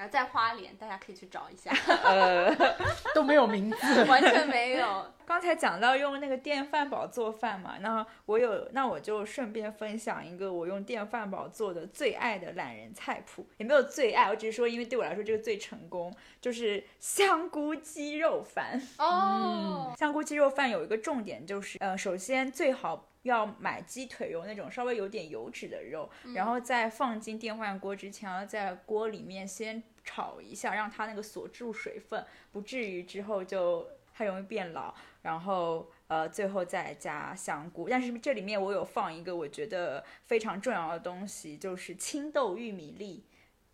[0.00, 1.70] 然后在花莲，大家可以去找一下，
[2.04, 2.50] 呃，
[3.14, 4.04] 都没有名字。
[4.08, 5.04] 完全没有。
[5.26, 16.10] 刚才讲到用那个电饭煲做饭嘛，那我有，那我就顺便分享一个我用电饭煲做的最爱的懒人菜谱，也没有最爱，我只是说，因为对我来说这个最成功，
[16.40, 18.80] 就是香菇鸡肉饭。
[18.96, 34.94] 哦，香菇鸡肉饭有一个重点就是，呃，首先最好要买鸡腿肉那种稍微有点油脂的肉，然后在放进电饭锅之前，要在锅里面先炒一下，让它那个锁住水分，不至于之后就太容易变老。
[35.22, 37.88] 然后呃，最后再加香菇。
[37.90, 43.22] 但是这里面我有放一个我觉得非常重要的东西，就是青豆玉米粒。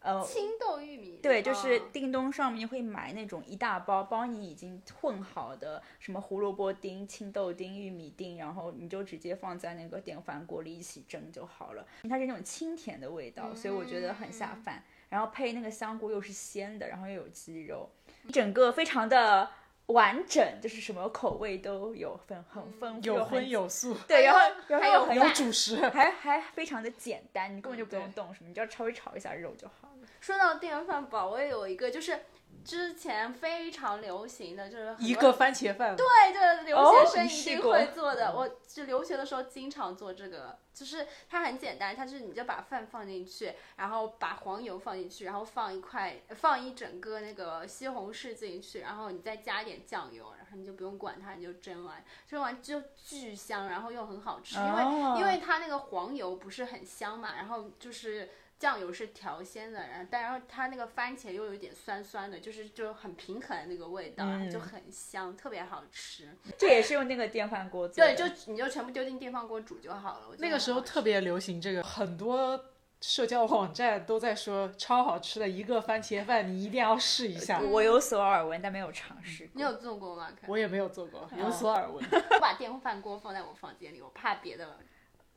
[0.07, 11.85] 呃，青豆玉米，对，就是哦叮咚上面会买那种一大包，包你已经混好的什么胡萝卜丁、青豆丁、玉米丁，然后你就直接放在那个电饭锅里一起蒸就好了。
[12.09, 14.85] 它是那种清甜的味道，所以我觉得很下饭。
[15.09, 17.91] 然后配那个香菇又是鲜的，然后又有鸡肉，
[18.33, 19.51] 整个非常的
[19.87, 25.77] 完整，就是什么口味都有，很很丰富，有荤有素，对，然后 然还有有后又很有主食。
[25.91, 30.09] 还还非常的简单，你根本就不用动什么，你只要稍微炒一下肉就好了。
[30.21, 32.19] 说到电饭煲，我也有一个，就是
[32.67, 38.35] 之前非常流行的，就是一个番茄饭，对，就是留哦学生一定会做的。
[38.35, 55.17] 我就留学的时候经常做这个，就是它很简单，它是你就把饭放进去，然后把黄油放进去，然后放一块放一整个那个西红柿进去，然后你再加一点酱油，然后你就不用管它，你就蒸完，蒸完就巨香，然后又很好吃，因为、哦。
[55.21, 58.29] 因为它那个黄油不是很香嘛，然后就是。
[58.59, 66.35] 酱油是调鲜的，然后但然后它那个番茄又有点酸酸的，就是就很平衡的那个味道，然后就嗯很香，特别好吃。
[66.57, 70.37] 这也是用那个电饭锅做对，就你就全部丢进电饭锅煮就好了。
[70.39, 72.59] 那个时候特别流行这个，很多
[73.03, 77.61] 社交网站都在说超好吃的一个番茄饭，你一定要试一下。
[77.61, 79.53] 我有所耳闻，但没有尝试过。
[79.55, 80.31] 你有做过吗？
[80.47, 82.03] 我也没有做过，有所耳闻。
[82.33, 84.79] 我把电饭锅放在我房间里，我怕别的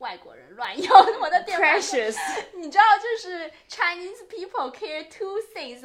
[0.00, 1.80] 外国人乱用我的电饭锅。
[1.80, 2.16] Precious，
[2.54, 5.80] 你知道，就是 Chinese people care two things: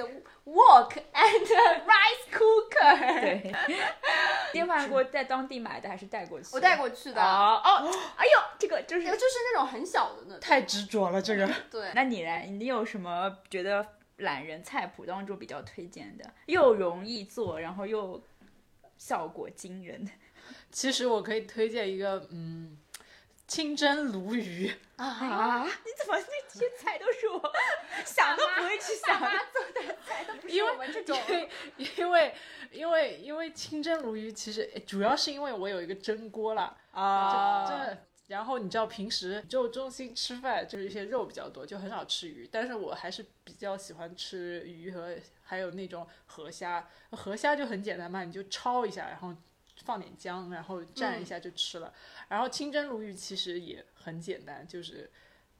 [0.46, 3.22] wok and rice cooker。
[3.22, 3.56] 对，
[4.52, 6.50] 电饭锅在当地买的还是带过去？
[6.54, 9.06] 我带过去的，哦哦， 哎呦，这个就是。
[9.06, 10.40] 就是那种很小的那种。
[10.40, 11.50] 太执着了，这个。
[11.70, 12.40] 对，那你呢？
[12.48, 13.86] 你有什么觉得
[14.18, 16.34] 懒人菜谱当中比较推荐的？
[16.48, 18.22] 又容易做，然后又
[18.98, 20.10] 效果惊人。
[20.72, 22.78] 其实我可以推荐一个，嗯，
[23.48, 24.74] 清蒸鲈鱼。
[24.98, 25.66] 啊！
[25.66, 27.54] 你怎么这些菜都是我
[28.06, 29.30] 想都不会去想的？
[29.52, 31.20] 做的菜都不是我们这种。
[31.28, 31.50] 因为
[31.92, 32.36] 因为
[32.72, 38.06] 因为因为清蒸鲈鱼，其实主要是因为我有一个蒸锅啦，啊真的。
[38.28, 46.88] 然后你知道平时就中心吃饭就是一些肉比较多，就很少吃鱼，但是我还是比较喜欢吃鱼和还有那种河虾。
[47.12, 49.36] 河虾就很简单嘛，你就焯一下，然后
[49.84, 51.94] 放点姜，然后蘸一下就吃了。
[52.28, 55.10] 然后清蒸鲈鱼其实也很简单，就是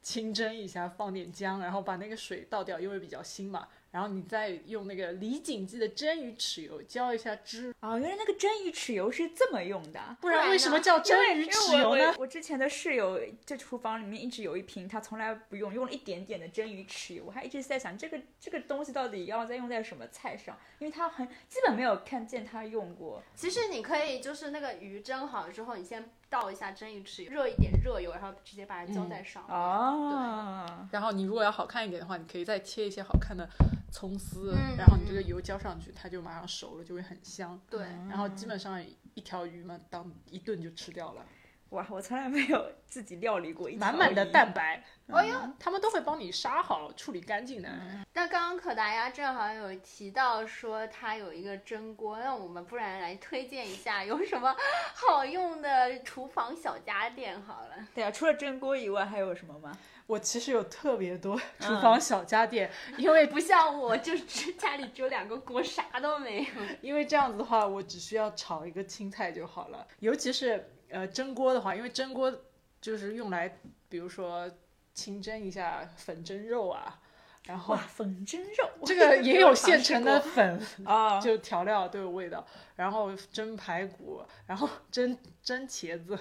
[0.02, 3.68] 清蒸一下，放点姜，然后把那个水倒掉，因为比较腥嘛。
[3.92, 10.16] 然后你再用那个李锦记的蒸鱼豉油浇一下汁，哦，原来那个蒸鱼豉油是这么用的。
[10.20, 12.14] 不然为什么叫蒸鱼豉油呢？
[12.18, 17.24] 我之前的室友在厨房里面一直有一瓶，他从来不用，用了一点点的蒸鱼豉油。
[17.24, 20.58] 我还一直在想，这个这个东西到底要再用在什么菜上？
[20.78, 23.22] 因为他很基本没有看见他用过。
[23.34, 29.56] 其实你可以就是那个鱼蒸好了之后，你先倒一下蒸鱼豉油，热一点热油，然后直接把它浇在上面。
[29.56, 30.88] 哦。
[30.90, 33.48] 然后你如果要好看一点的话，你可以再切一些好看的。
[33.92, 37.58] 葱丝，嗯然后你这个油浇上去，它就马上熟了，就会很香。
[37.70, 41.24] 对，然后基本上一条鱼嘛，当一顿就吃掉了。
[41.70, 44.82] 哇，我从来没有 自己料理过一满满的蛋白。
[45.08, 47.68] 哎呦，他们都会帮你杀好、处理干净的。
[48.12, 54.54] 那刚刚可达鸭正好有提到说它有一个蒸锅，那我们不然来推荐一下有什么
[54.94, 57.86] 好用的厨房小家电好了。
[57.94, 59.76] 对啊，除了蒸锅以外还有什么吗？
[60.06, 66.48] 我其实有特别多厨房小家电，因 为不像我，就是家里只有两个锅，啥都没有。
[66.80, 69.84] 因为这样子的话，我只需要炒一个青菜就好了。
[69.98, 72.32] 尤其是呃蒸锅的话，因为蒸锅
[72.80, 73.58] 就是用来，
[73.88, 74.50] 比如说
[74.94, 77.00] 清蒸一下粉蒸肉啊，
[77.46, 86.18] 然后粉蒸肉这个也有现成的 粉啊，就调料都有味道，然后蒸排骨，然后 蒸蒸茄子。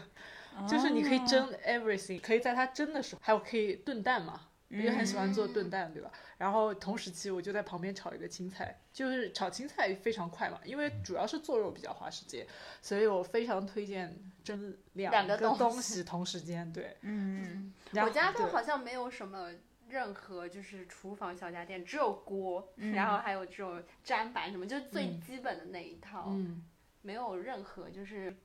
[0.70, 4.40] 就是你可以蒸 everything，可以在它蒸的时候，还有可以炖蛋嘛，
[4.70, 6.12] 我也很喜欢做炖蛋，对吧？
[6.38, 12.46] 然后同时期我就在旁边炒一个青菜，就是炒青菜非常快嘛，因为主要是做肉比较花时间，
[12.82, 19.52] 所以我非常推荐蒸两个东西同时间，对，嗯，我家都好像没有什么
[19.88, 26.64] 任何就是厨房小家电，只有锅，然后还有这种砧板什么，就最基本的那一套，嗯，
[27.02, 28.36] 没有任何就是。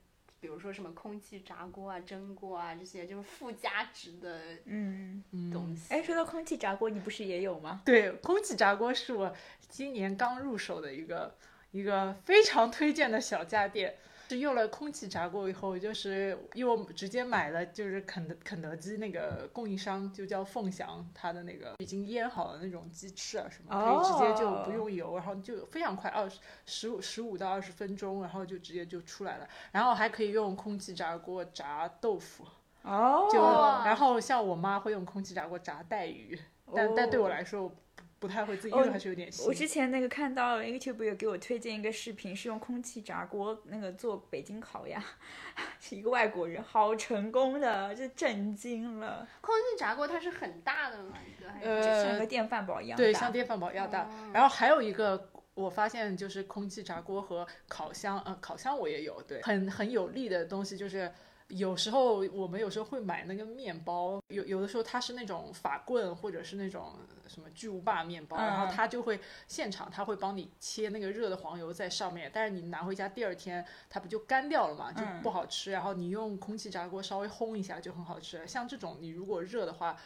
[0.40, 5.22] 比如说什么空气炸锅啊、蒸锅啊这些，就是附加值的嗯
[5.52, 5.92] 东西。
[5.92, 7.82] 哎，说到空气炸锅，你不是也有吗？
[7.84, 9.34] 对，空气炸锅是我
[9.68, 11.36] 今年刚入手的一个
[11.70, 13.96] 一个非常推荐的小家电。
[14.30, 29.48] 是用了空气炸锅以后，就是因为我直接买了，就是肯德肯德基那个供应商就叫凤翔，它的那个已经腌好的那种鸡翅啊什么，可以直接就不用油，然后就非常快，二十十五十五到二十分钟，然后就直接就出来了。
[29.72, 32.46] 然后还可以用空气炸锅炸豆腐，
[32.82, 33.42] 哦，就
[33.84, 36.38] 然后像我妈会用空气炸锅炸带鱼，
[36.72, 37.74] 但但对我来说。
[38.20, 39.28] 不太会自己用还是有点。
[39.46, 45.02] 我之前那个看到 YouTube 有给我推荐一个视频，是用空气炸锅那个做北京烤鸭，
[45.80, 49.26] 是一个外国人，好成功的，就震惊了。
[49.40, 51.16] 空气炸锅它是很大的吗？
[51.26, 54.06] 一个，呃，像个电饭煲一样对，像电饭煲一样大。
[54.34, 61.10] 然后还有一个，我发现就是空气炸锅和烤箱，呃，烤箱我也有，对，很很有利的东西就是。
[61.50, 66.94] 有时候我们有时候会买那个面包，有有的时候它是那种法棍或者是那种
[67.28, 75.70] 什么巨无霸面包，然后它就会现场他会帮你切那个热的黄油在上面，但是你拿回家第二天它不就干掉了嘛，就不好吃。
[75.70, 78.46] 然后你用空气炸锅稍微烘一下就很好吃。
[78.46, 79.96] 像这种你如果热的话。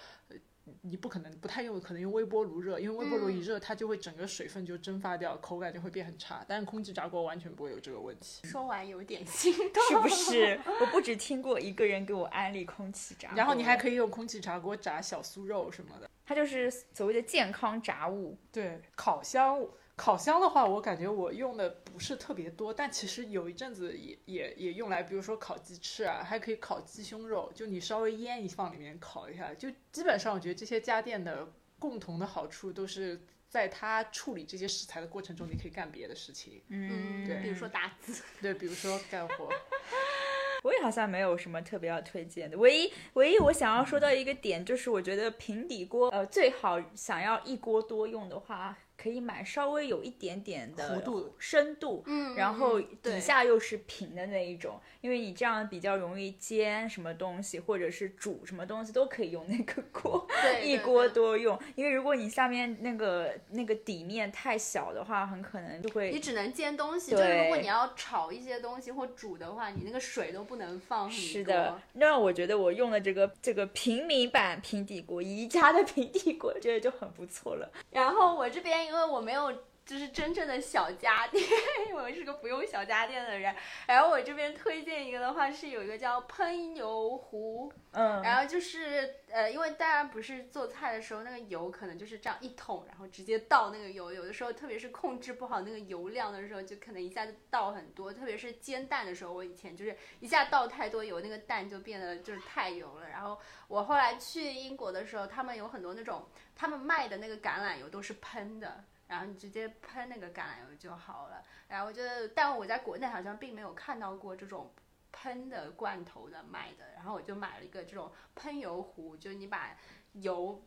[0.82, 6.44] 你不可能不太用，可能用微波炉热，因为微波炉一热，它就会整个水分就蒸发掉，口感就会变很差。
[6.48, 8.46] 但是空气炸锅完全不会有这个问题。
[8.46, 10.58] 说完有点心动， 是不是？
[10.80, 18.36] 我不止听过一个人给我安利空气炸锅，然后你还可以用空气炸锅炸小酥肉什么的，它就是所谓的健康炸物。
[18.50, 19.60] 对，烤箱。
[19.96, 39.48] 烤箱的话，我感觉我用的不是特别多，但其实有一阵子也也也用来，比如说烤鸡翅啊，还可以烤鸡胸肉，就你稍微腌一放里面烤一下，就基本上我觉得这些家电的共同的好处都是在它处理这些食材的过程中，你可以干别的事情，嗯，对，比如说打字，对，比如说干活。
[40.64, 48.76] 我也好像没有什么特别要推荐的，唯一唯一我想要说到一个点就是，我觉得平底锅，呃，最好想要一锅多用的话。
[49.04, 60.26] 可以买稍微有一点点的弧度、深度，嗯，然后底下又是平的那一种，因为你这样比较容易煎什么东西，或者是煮什么东西都可以用那个锅，
[60.64, 61.60] 一锅多用。
[61.74, 67.10] 因为如果你下面那个那个底面太小的话，很可能就会你只能煎东西。
[67.10, 71.10] 就是如果你要炒一些东西或煮的话，你那个水都不能放。
[71.10, 77.70] 是的，那我觉得我用的这个这个平民版平底锅，宜家的平底锅，觉得就很不错了。
[77.90, 78.93] 然后我这边。
[78.94, 79.52] 因为我没有
[79.86, 81.44] 就是真正的小家电，
[81.94, 83.54] 我是个不用小家电的人。
[83.86, 98.12] 然后我这边推荐一个的话，是有一个叫喷油壶，嗯，然后就是呃，因为大家不是做菜的时候，那个油可能就是这样一桶，然后直接倒那个油，有的时候特别是控制不好那个油量的时候，就可能一下子倒很多。
[98.12, 103.08] 特别是煎蛋的时候，我以前就是一下倒太多油，那个蛋就变得就是太油了。
[103.08, 106.26] 然后我后来去英国的时候，他们有很多那种。
[106.56, 111.42] 他们卖的那个橄榄油都是喷的，然后你直接喷那个橄榄油就好了。
[111.68, 114.72] 然后我觉得，但我在国内好像并没有看到过这种
[115.12, 119.76] 喷的罐头的卖的，然后我就买了一个这种喷油壶，就你把
[120.12, 120.62] 油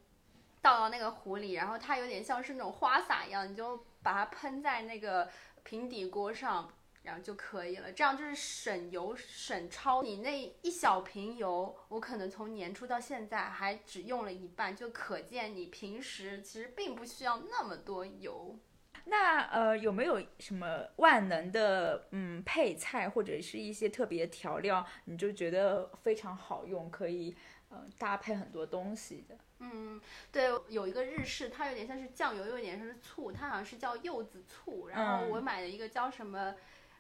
[0.61, 5.29] 倒到那个壶里，然后它有点像是那种花洒一样，你就把它喷在那个
[5.63, 6.71] 平底锅上。
[7.07, 10.03] 然后就可以了，这样就是省油省超。
[10.03, 18.59] 你那一小瓶油，我可能从年初到现在还只用了一半，就可见你平时其实并不需要那么多油。
[19.05, 27.33] 那呃，有没有什么万能的嗯配菜或者是一些特别调料，你就觉得非常好用，可以
[27.69, 29.37] 呃搭配很多东西的？
[29.59, 29.99] 嗯，
[30.29, 34.89] 对，有一个日式，它有点像是酱油，又有点像是醋，它好像是叫柚子醋。
[34.89, 36.53] 然后我买了一个叫什么？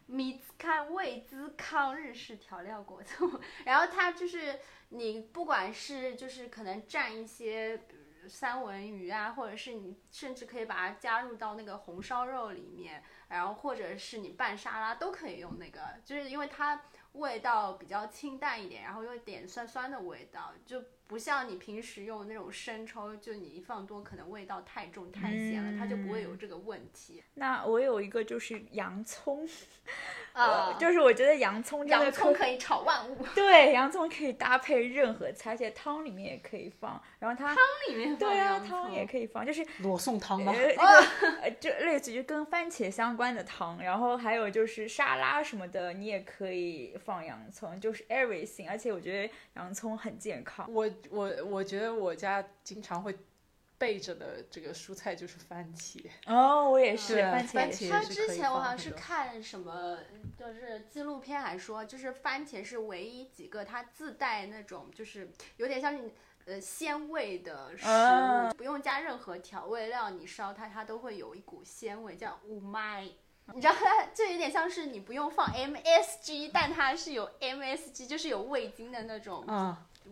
[0.07, 7.79] 米兹康味滋康日式调料果醋， 然后它就是你不管是就是可能蘸一些
[8.27, 16.81] 三文鱼啊，或者是你甚至可以把它加入到那个红烧肉里面，然后或者是你拌沙拉都可以用那个，就是因为它
[17.13, 20.83] 味道比较清淡一点，然后有点酸酸的味道，就。
[21.07, 27.23] 不像你平时用那种生抽，就你一放多，可能味道太重太咸了，它就不会有这个问题。
[27.35, 29.47] 那我有一个就是洋葱，
[30.33, 33.25] 呃，就是我觉得洋葱洋葱可以炒万物。
[33.33, 37.01] 对，洋葱可以搭配任何菜，而且汤里面也可以放。
[37.19, 40.53] 然后它汤里面对啊，汤也可以放，就是罗宋汤吗？
[41.41, 43.81] 呃，就类似于跟番茄相关的汤。
[43.81, 48.67] 然后还有就是沙拉什么的，你也可以放洋葱，就是 everything。
[48.69, 50.69] 而且我觉得洋葱很健康。
[50.69, 50.85] 我。
[51.09, 53.17] 我我觉得我家经常会
[53.77, 57.89] 备着的这个蔬菜就是番茄哦，我也是番茄。
[57.89, 59.99] 他之前我好像是看什么，
[60.37, 66.11] 就是纪录片还说，就是番茄是唯一几个它自带那种就是有点像是
[66.45, 73.07] 呃鲜味的食物，不用加任何调味料，你烧它它都会有一股鲜味，叫五麦。
[73.53, 79.45] 你知道它就有点像是你不用放 MSG，但它是有 MSG，就是有味精的那种。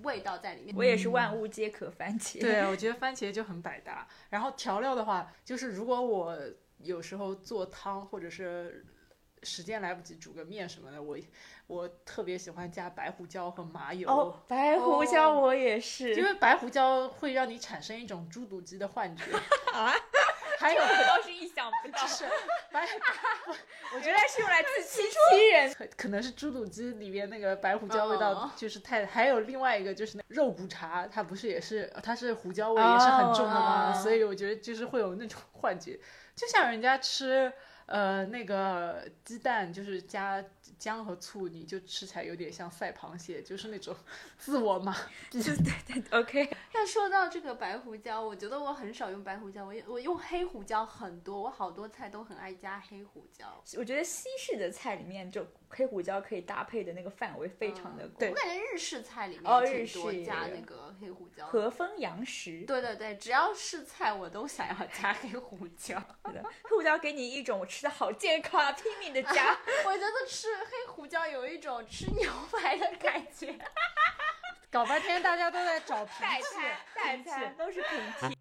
[0.04, 2.40] 味道在里面，我也是万物皆可番茄。
[2.40, 4.08] 对，我觉得番茄就很百搭。
[4.30, 6.38] 然后调料的话，就是如果我
[6.80, 8.86] 有时候做汤，或者是
[9.44, 11.18] 时间来不及煮个面什么的，我
[11.68, 14.10] 我特别喜欢加白胡椒和麻油。
[14.10, 19.24] 哦，白胡椒我也是，因为白胡椒会让你产生一种猪肚鸡的幻觉。
[19.74, 19.94] 啊？
[20.60, 22.06] 还有，我倒是意想不到。
[22.08, 22.26] 是
[22.72, 22.88] 白，
[23.94, 25.76] 我觉得是用来自欺欺人。
[25.98, 29.06] 可能是猪肚鸡里面那个白胡椒味道就是太。
[29.06, 33.94] 还有另外一个就是那肉骨茶，它不是也是它是胡椒味也是很重的吗？
[33.94, 36.00] 所以我觉得就是会有那种幻觉，
[36.36, 37.52] 就像人家吃。
[37.88, 40.44] 呃，那个鸡蛋就是加
[40.78, 43.96] 姜和醋，你就吃起来有点像赛螃蟹，就是那种
[44.38, 44.96] 自我嘛。
[45.32, 45.56] 对对
[45.88, 46.50] 对，OK。
[46.74, 53.46] 那说到这个白胡椒，我觉得我很少用白胡椒，我我用黑胡椒很多，我好多菜都很爱加黑胡椒。
[53.78, 55.46] 我觉得西式的菜里面就。
[55.68, 62.64] 黑胡椒可以搭配的那个范围非常的广，我感觉日式菜里面挺多加那个黑胡椒，和风洋食。
[62.66, 66.02] 对对对，只要是菜我都想要加黑胡椒。
[66.24, 66.32] 黑
[66.70, 69.58] 胡椒给你一种我吃的好健康啊，拼命的加。
[69.86, 73.54] 我觉得吃黑胡椒有一种吃牛排的感觉。
[74.76, 78.36] 搞半天大家都在找代餐，代餐都是平替。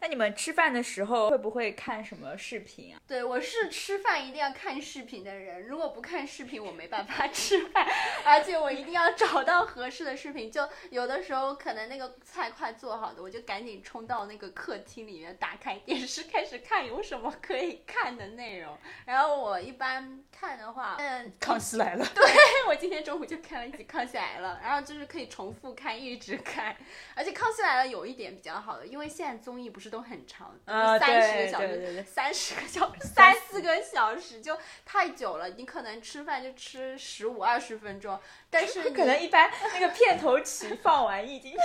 [0.00, 3.00] 那你们吃饭的时候会不会看什么视频啊？
[3.06, 5.62] 对，我是吃饭一定要看视频的人。
[5.68, 7.86] 如果不看视频，我没办法吃饭。
[8.24, 10.50] 而且我一定要找到合适的视频。
[10.50, 18.76] 就有的时候可能那个菜快做好的，我就赶紧冲到那个客厅里面，打开电视开始看有什么可以看的内容。
[19.06, 22.06] 然后我一般看的话，嗯，康熙来了。
[22.14, 22.24] 对，
[22.68, 26.76] 我今天中午就看了一集《康熙来了》，然后就是可以重复看，一直看。
[27.16, 30.56] 而且《康熙来了》有一点比较好的，因为现在综艺不是都很长，
[30.98, 35.50] 三十个小 时，三十个小时，三四个小时就太久了。
[35.50, 38.18] 你可能吃饭就吃十五二十分钟，
[38.50, 41.58] 但是 可能一般那个片头曲放完已经吃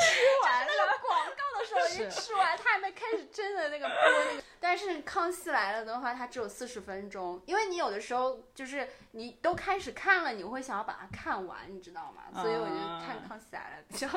[0.43, 4.43] 完了，广告的时候已经吃完，他还没开始真的那个播那个。
[4.59, 12.23] 但是《康熙来了》的话，它只有四十分钟，因为你有的时候就是你都开始看了，你会想要把它看完，你知道吗？
[12.41, 14.07] 所以我就看《康熙来了》比较。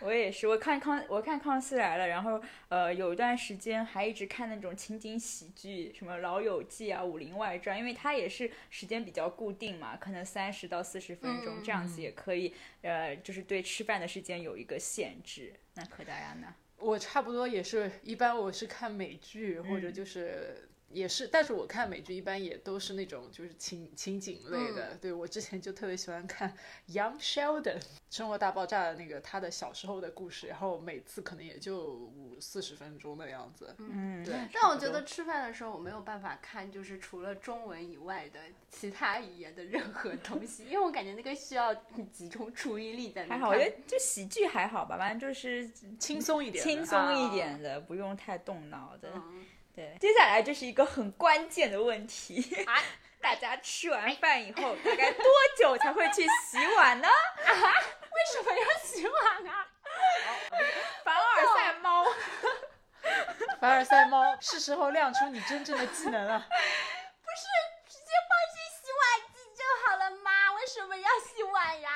[0.00, 15.52] 我也是，我看康我看《康熙来了》，然后呃有一段时间还一直看那种情景喜剧，什么《老友记》啊，《武林外传》，因为它也是时间比较固定嘛，可能三十到四十分钟这样子也可以，呃，就是对吃饭的时间有一个限制。
[15.74, 16.54] 那可大呀呢？
[16.76, 24.90] 我差不多也是一般，我是看美剧或者就是也是，但是我看美剧一般也都是那种就是情情景类的。
[24.92, 26.56] 嗯 对我之前就特别喜欢看
[26.88, 33.74] Young Sheldon 《生活大爆炸》的那个他的小时候的故事，然后每次可能也就五四十分钟的样子。
[33.78, 38.40] 嗯，对但我觉得吃饭的时候我没有办法看，就是除了中文以外的
[38.70, 41.74] 其他语言的任何东西，因为我感觉那个需要
[42.12, 43.38] 集中注意力在那看。
[43.40, 45.68] 还好，我觉得就喜剧还好吧，反正就是
[45.98, 49.10] 轻松一点，轻松一啊点的，不用太动脑的。
[49.14, 49.44] 嗯
[49.74, 52.80] 对，接下来这是一个很关键的问题，啊
[53.20, 55.24] 大家吃完饭以后大概多
[55.58, 57.08] 久才会去洗碗呢？
[57.42, 59.66] 为什么要洗碗啊？
[61.04, 62.04] 凡尔赛猫，
[63.60, 66.38] 凡尔赛猫，是时候亮出你真正的技能了。
[66.38, 67.44] 不是
[67.88, 69.02] 直接放进洗碗
[69.32, 70.52] 机就好了吗？
[70.52, 71.90] 为什么要洗碗呀？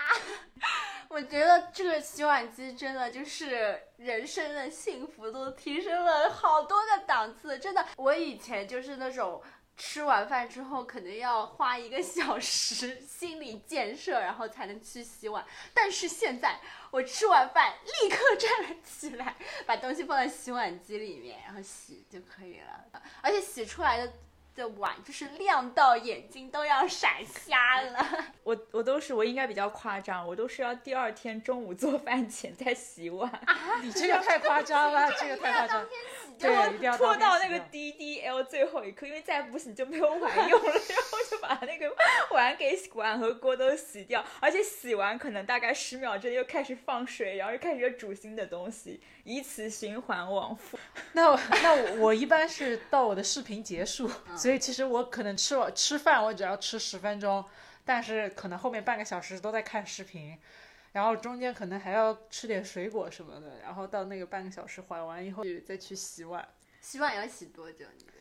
[1.09, 7.59] 我觉得这个洗碗机真的就是人生的幸福都提升了好多个档次。
[7.59, 9.42] 真的，我以前就是那种
[9.76, 15.44] 吃完饭之后可能要花一个小时心理建设，然后才能去洗碗。
[15.72, 19.34] 但是现在我吃完饭立刻站了起来，
[19.66, 23.00] 把东西放在洗碗机里面，然后洗就可以了。
[23.22, 24.12] 而且洗出来的。
[24.59, 28.06] 的碗就是亮到眼睛都要闪瞎了。
[28.42, 33.30] 我我都是我应该比较夸张，我都是要第二天中午做饭前再洗碗，
[33.82, 35.86] 你这个太夸张了，这个太夸张。
[36.39, 41.95] 对，一定要拖到那个 DDL 最后一刻，因为再不洗就没有碗用了，然后就把那个
[42.30, 50.78] 碗给碗和锅都洗掉，而且洗完可能大概十秒钟又开始放水，然后又开始煮新的东西，以此循环往复。
[51.12, 57.45] 那我那我我一般是到我的视频结束，所以其实我可能吃完吃饭我只要吃十分钟，
[57.84, 60.39] 但是可能后面半个小时都在看视频，
[60.93, 66.47] 然后中间可能还要吃点水果什么的，然后到那个半个小时缓完以后再去洗碗。
[66.80, 67.84] 洗碗要洗多久？
[67.97, 68.12] 你觉得？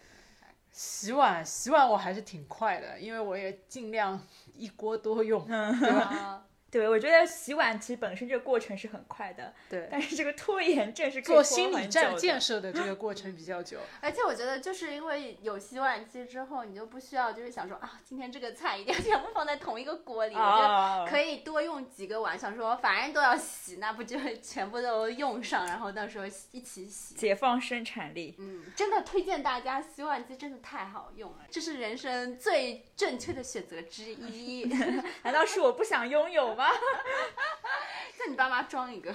[0.71, 4.21] 洗碗洗碗我还是挺快的，因为我也尽量
[4.53, 6.46] 一锅多用，对吧？
[6.67, 13.79] 啊，对，我觉得洗碗其实本身这个过程是很快的，对，但是这个拖延症是可以拖做心理战建设的这个过程比较久。
[14.01, 27.15] 而且我觉得就是因为有洗碗机之后，你就不需要就是想说啊，今天这个菜一定要 全部放在同一个锅里，我觉得啊，可以多用几个碗，想说反正都要洗，那不就全部都用上，然后到时候一起洗。
[27.15, 28.35] 解放生产力。
[28.39, 34.65] 嗯，真的推荐大家，洗碗机真的太好用了，这是人生最正确的选择之一。
[35.23, 36.65] 难道是我不想拥有吗？
[38.17, 39.13] 叫你爸妈装一个。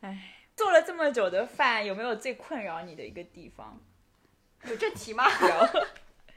[0.00, 3.80] 哎做了这么久的饭，有没有最困扰你的一个地方？
[4.64, 5.24] 有这题吗？
[5.40, 5.82] 有，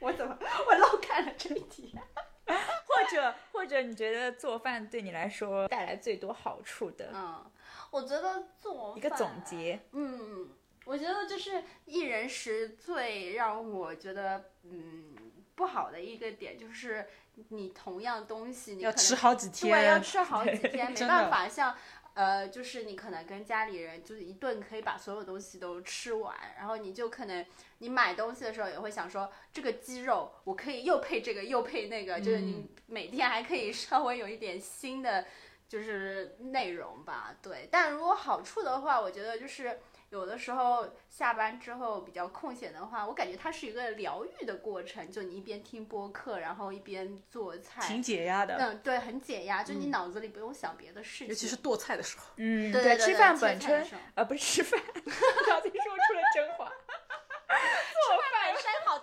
[0.00, 0.36] 我怎么
[0.66, 1.94] 我漏看了这一题？
[2.46, 7.44] 或者或者你觉得做饭对你来说带来最多好处的嗯，
[7.90, 9.78] 我觉得做一个总结？
[9.92, 10.48] 嗯，
[10.84, 15.14] 我觉得就是一人食最让我觉得嗯
[15.58, 17.04] 不好的一个点就是
[17.48, 21.74] 你同样东西你可能要吃好几对要，吃好几天， 没办法像。
[22.14, 27.46] 呃，就是你可能跟家里人就是一顿可以把所有东西都吃完，然后你就可能
[27.78, 35.26] 你买东西的时候也会想说，这个鸡肉我可以又配这个又配那个，就是你每天还可以 稍微有一点新的
[35.68, 37.68] 就是内容吧，对。
[37.70, 39.78] 但如果好处的话，我觉得就是
[40.10, 52.24] 有的时候下班之后比较空闲的话，我感觉它是一个疗愈的过程，就你一边听播客，然后一边做菜，挺解压的，嗯，对，很解压，就你脑子里不用想别的事情，尤其是剁菜的时候。
[52.36, 56.72] 嗯，对对对吃饭本身菜的时候呃不是吃饭，不小心说出了真话。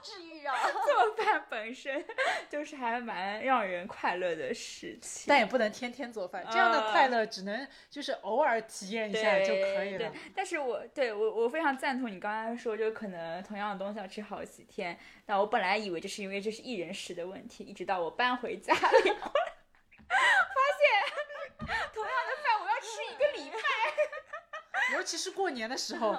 [0.05, 0.53] 治愈啊。
[0.85, 2.05] 做饭本身
[2.47, 14.97] 就是还蛮让人快乐的事情，但也不能天天做饭，这样的啊快乐只能就是偶尔体验一下就可以对了。，但是我对我我非常赞同你刚才说，就可能同样的东西要吃好几天。
[15.25, 18.79] 但我本来以为这是因为这是一人食的问题，一直到我搬回家里，
[19.17, 23.59] 发现同样的饭我要吃一个礼拜。
[24.93, 26.13] 尤其是过年的时候，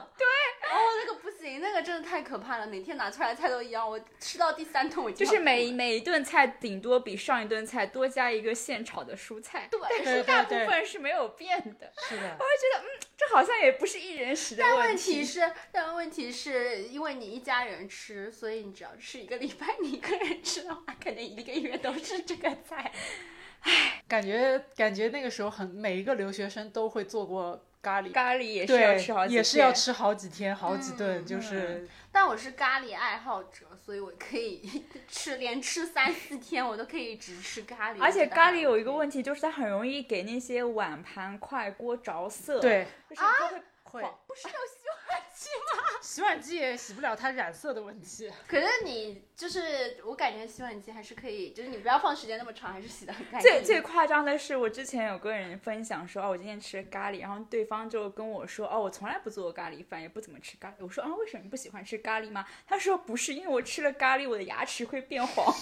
[0.71, 11.93] 哦，那个不行，那个真的太可怕了，每天拿出来菜都一样，我吃到第三顿我就就是每每一顿菜顶多比上一顿菜多加一个现炒的蔬菜，对但是大部分是没有变的。
[12.09, 22.93] 是的，我就觉得嗯这好像也不是一人食的但问问题是，但问题是因为你一家人吃，所以你只要吃一个礼拜，你一个人吃的话，可能一个月都是这个菜。
[23.63, 37.99] 唉感觉感觉那个时候很每一个留学生都会做过咖喱，咖喱也是要吃好，几也是要天吃好几天、好几顿，嗯就是但我是咖喱爱好者，所以我可以 吃连吃三四天，我都可以只吃咖喱。
[38.01, 43.63] 而且咖喱有一个问题，就是它很容易给那些碗盘、筷锅着色。，对，就是它会
[44.03, 48.31] 会不是有洗碗机吗 洗碗机也洗不了它染色的问题。
[48.49, 53.51] 可是你就是我感觉洗碗机还是可以，就是你不要放时间那么长，还是洗的很干净。
[53.51, 60.75] 最最夸张的是，我之前有个人分享说，哦，我今天吃了咖喱，然后对方就跟我说，哦，我从来不做咖喱饭，也不怎么吃咖喱。
[60.81, 62.47] 我说，啊，为什么你不喜欢吃咖喱吗？
[62.67, 65.47] 他说，不是，因为我吃了咖喱，我的牙齿会变黄。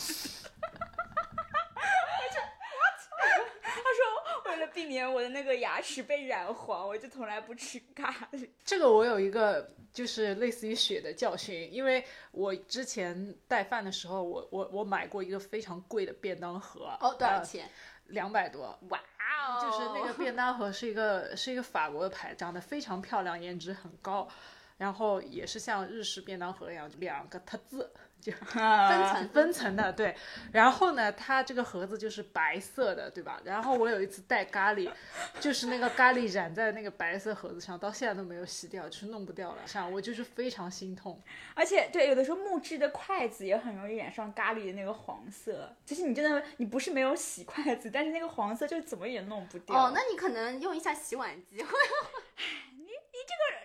[3.63, 8.49] 他说， 为了避免我的那个牙齿被染黄，我就从来不吃咖喱。
[8.65, 17.69] 这个我有一个就是类似于血的教训，因为我之前带饭的时候，我我我买过一个非常贵的便当盒，哦，多少钱？
[18.09, 18.79] 两百多。
[18.91, 19.61] 哇哦！
[19.63, 24.29] 就是那个便当盒是一个是一个法国的牌，长得非常漂亮，颜值很高，
[24.77, 27.91] 然后也是像日式便当盒一样，两个特字
[28.25, 30.17] 就 分层分层的，对。
[30.51, 33.39] 然后呢，它这个盒子就是白色的，对吧？
[33.45, 34.91] 然后我有一次带咖喱，
[35.39, 41.21] 就是那个咖喱染在那个白色盒子上，到现在都没有洗掉，就是弄不掉了，上我就是非常心痛。
[41.55, 45.71] 而且对，有的时候木质的筷子也很容易染上咖喱的那个黄色。
[45.85, 49.77] 其实你真的你不是没有洗筷子，但是那个黄色就怎么也弄不掉。
[49.77, 51.63] 哦，那你可能用一下洗碗机。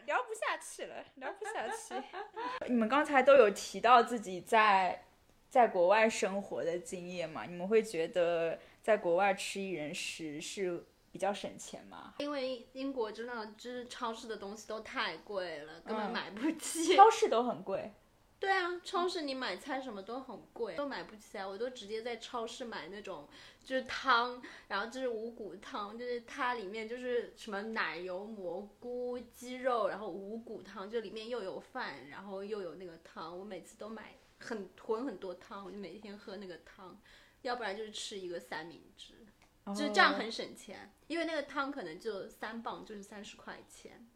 [0.05, 1.93] 聊不下去了，聊不下去。
[2.68, 5.05] 你们刚才都有提到自己在
[5.49, 7.45] 在国外生活的经验嘛？
[7.45, 12.16] 你们会觉得在国外吃一人食是比较省钱吗？
[12.20, 16.95] 因为英国真的就是超市的东西都太贵了，根本嗯买不起。
[16.95, 17.91] 超市都很贵。
[18.40, 21.46] 对啊，超市你买菜什么都很贵，都买不起来。
[21.46, 23.28] 我都直接在超市买那种
[23.62, 33.38] 就是汤，然后就是五谷汤，就是它里面就是什么奶油、蘑菇、鸡肉，然后五谷汤，就里面又有饭，然后又有那个汤。
[33.38, 36.98] 我每次都买很囤很多汤，我就每天喝那个汤，
[37.42, 39.28] 要不然就是吃一个三明治，
[39.66, 40.94] 就是这样很省钱。
[41.08, 44.09] 因为那个汤可能就三磅，就是三十块钱。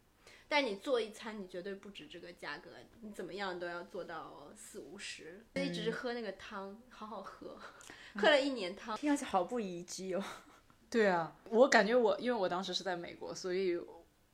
[0.48, 2.70] 但你做一餐，你绝对不止这个价格，
[3.00, 5.44] 你怎么样都要做到四五十。
[5.54, 7.58] 所以只是喝那个汤，好好喝，
[8.16, 8.96] 喝了一年汤。
[8.96, 10.22] 听上去好不宜居哦。
[10.90, 13.76] 对啊，我感觉我因为我当时是在美国，所以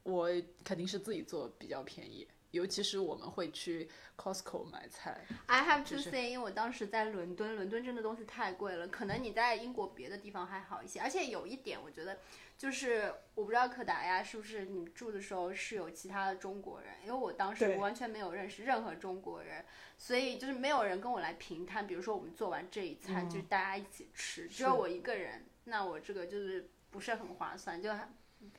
[0.02, 0.28] 我
[0.62, 2.28] 肯定是自己做比较便宜。
[2.51, 8.88] 尤其是我们会去 Costco 买菜，I have to say，因为我当时在伦敦，伦敦真的东西太贵了。
[8.88, 12.18] 可能你在英国别的地方还好一些，而且有一点我觉得，
[12.59, 19.64] 就是我不知道可达鸭是不是你住的时候是有其他的中国人，因为我当时完全没有认识任何中国人，
[19.96, 21.86] 所以就是没有人跟我来平摊。
[21.86, 28.09] 比如说我们做完这一餐，就是大家一起吃，只有我一个人，那我这个就是不是很划算，就还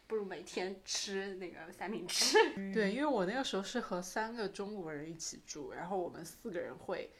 [0.07, 2.37] 不如每天吃那个三明治。
[2.73, 7.11] 对，因为我那个时候是和三个中国人一起住，然后我们四个人会，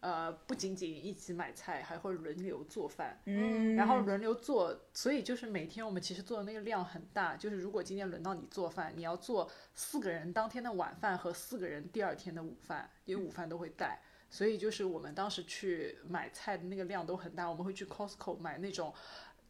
[0.00, 14.00] 呃，不仅仅一起买菜，还会轮流做饭，嗯然后轮流做，所以就是每天我们其实做的那个量很大，就是如果今天轮到你做饭，你要做四个人当天的晚饭和四个人第二天的午饭，因为午饭都会带。
[14.30, 18.92] 所以就是我们当时去买菜的那个量都很大，我们会去 Costco 买那种，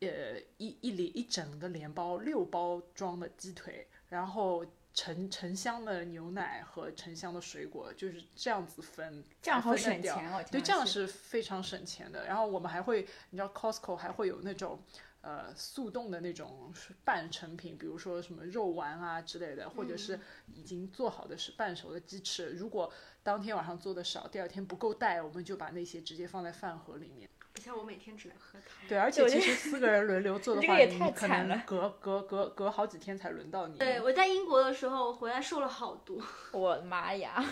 [0.09, 10.45] 呃，一一连一整个连包六包装的鸡腿，然后成成箱的牛奶和成箱的水果，就是这样子分，这样好省钱哦。
[10.51, 12.27] 对，这样是非常省钱的。
[12.27, 14.81] 然后我们还会，你知道 Costco 还会有那种
[15.21, 16.73] 呃速冻的那种
[17.05, 20.21] 半成品，比如说什么肉丸啊之类的，或者是
[20.55, 22.51] 已经做好的是半熟的鸡翅。
[22.51, 22.93] 如果
[23.23, 27.29] 当天晚上做的少，第二天不够带，我们就把那些直接放在饭盒里面。
[27.65, 28.87] 不像我每天只能喝汤。
[28.87, 33.79] 对，而且其实四个人轮流做的话，这个也太你可惨了能隔隔隔隔好几天才轮到你。
[33.79, 36.23] 对，我在英国的时候回来瘦了好多。
[36.53, 37.43] 我的妈呀！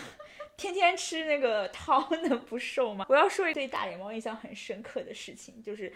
[0.55, 3.05] 天天吃那个汤能不瘦吗？
[3.09, 5.91] 我要说一对大脸猫印象很深刻的事情，就是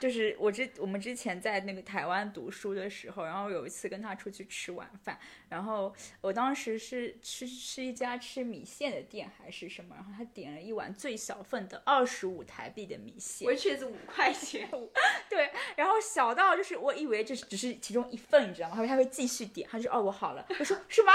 [0.00, 5.18] 就是我之我们之前在那个台湾读书的时候，然后有一次跟他出去吃晚饭，
[5.48, 14.70] 然后我当时是吃吃一家吃米线的店还是什么，然后他点了一碗最小份的二十五台币的米线，回去是五块钱。
[15.28, 18.76] 对，然后小到就是我以为这只是其中一份，你知道吗？
[18.76, 21.12] 他说他会继续点，他就说哦我好了，我说 是吗？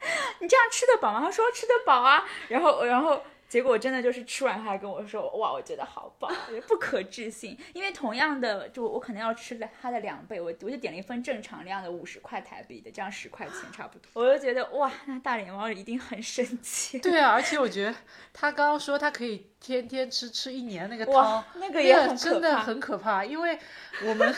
[0.40, 1.20] 你这样吃得饱吗？
[1.20, 2.24] 他说吃得饱啊。
[2.48, 6.30] 然后然后结果真的就是吃完，他还跟我说哇我觉得好饱，
[6.68, 7.58] 不可置信。
[7.72, 14.08] 因为同样的，就我可能要吃了它的两倍，我我就点了一份正常量的五十块台币的，这样十块钱差不多。
[14.22, 16.98] 我就觉得哇，那大脸猫一定很生气。
[16.98, 17.94] 对啊，而且我觉得
[18.32, 22.16] 他刚刚说他可以天天吃吃一年那个汤哇，，那个也很可怕。
[22.16, 23.58] 真的很可怕，因为
[24.04, 24.34] 我们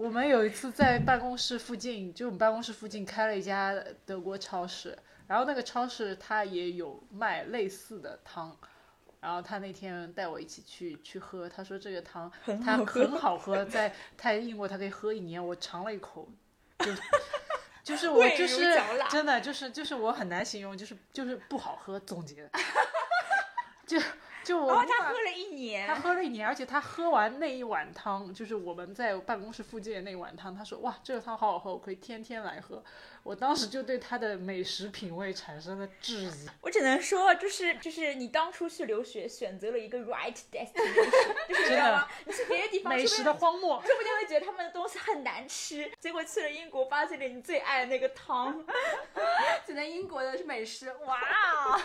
[0.00, 3.74] 我们有一次在办公室附近，就我们办公室附近开了一家
[4.06, 4.96] 德国超市，
[5.26, 8.56] 然后那个超市它也有卖类似的汤。
[9.20, 12.32] 然后他那天带我一起去去喝，他说这个汤
[12.64, 15.46] 它很好喝在他英国他可以喝一年。
[15.46, 16.26] 我尝了一口，
[16.78, 16.86] 就
[17.84, 18.80] 就是我就是
[19.10, 22.00] 真的就是就是我很难形容，就是就是不好喝。
[22.00, 22.50] 总结，
[23.86, 24.00] 就
[24.42, 32.82] 就我然后他喝了一年，他喝了一年，而且他喝完那一碗汤，就是我们在办公室附近的那一碗汤，他说哇，这个汤好好喝，我可以天天来喝。
[33.22, 36.48] 我当时就对他的美食品味产生了质疑。
[36.62, 40.72] 我只能说，就是就是你当初去留学选择了一个 right destination，
[41.46, 42.08] 就是你知道吗？
[42.24, 48.64] 你去别的地方，美食的荒漠，说不定会觉得他们的东西很难吃，结果去了英国，发现了你最爱的那个汤。
[49.66, 51.20] 觉得英国的是美食，哇！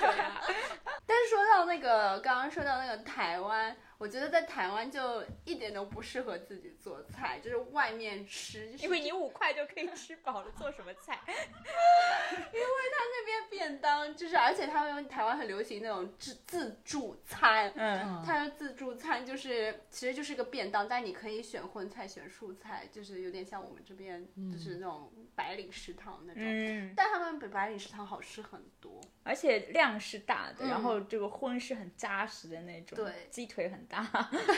[1.05, 11.19] 但是说到那个，刚刚说到那个台湾，我觉得在台湾就一点都不适合自己做菜，就是外面吃，就是因为你五块就可以吃饱了，做什么菜？
[11.27, 17.71] 因为他那边便当就是，而且他们台湾很流行那种自自助餐。
[17.75, 26.43] 嗯，他的自助餐就是，其实就是个便当，但你可以选荤菜、选蔬菜，就是有点像我们这边就是那种白领食堂那种。
[26.43, 28.99] 嗯，但他们比白领食堂好吃很多。
[29.23, 34.05] 而且量是大的，嗯然后这个荤是很扎实的那种，对鸡腿很大。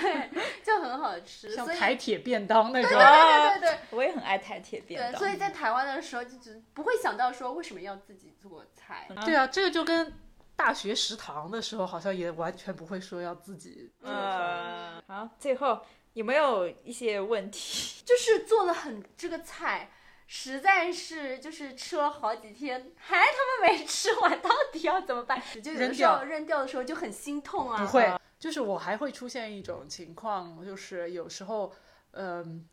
[0.63, 2.89] 就很好吃，像台铁便当那种。
[2.89, 5.19] 对对对对对我也很爱台铁便对，当。
[5.19, 9.07] 所以在台湾的时候就只不会想到说为什么要自己做菜。
[9.25, 10.13] 对啊，这个就跟
[10.55, 14.17] 大学食堂的时候好像也完全不会说要自己做饭。
[14.17, 15.80] 呃，好，最后
[16.13, 18.01] 有没有一些问题？
[18.05, 19.91] 就是做了很这个菜，
[20.25, 25.39] 实在是就是吃了好几天，还他妈没吃完，到底要怎么办？
[25.63, 27.78] 就有的时候扔掉的时候就很心痛啊。
[27.80, 31.73] 不会，就是我还会出现一种情况，就是有时候，
[32.11, 32.67] 嗯、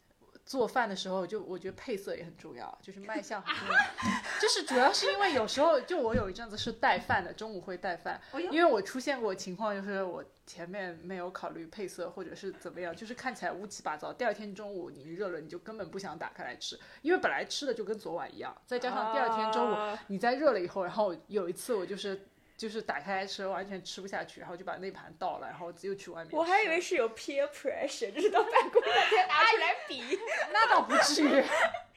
[0.45, 3.75] 做饭的时候就我觉得配色也很重要，就是卖相很重要。
[4.41, 14.13] 就是主要是因为有时候，就我有一阵子是带饭的，中午会带饭，因为我出现过情况，就是我前面没有考虑配色，或者是怎么样，就是看起来乌七八糟。
[14.13, 26.33] 第二天中午你热了，你就根本不想打开来吃，因为本来吃的就跟昨晚一样，再加上第二天中午啊你在热了以后，然后有一次我就是就是打开来吃，完全吃不下去，然后就把那盘倒了，然后又去外面。
[26.33, 30.19] 我还以为是有 peer pressure，就是到办公大家拿出来比，
[30.53, 31.27] 那倒不至于。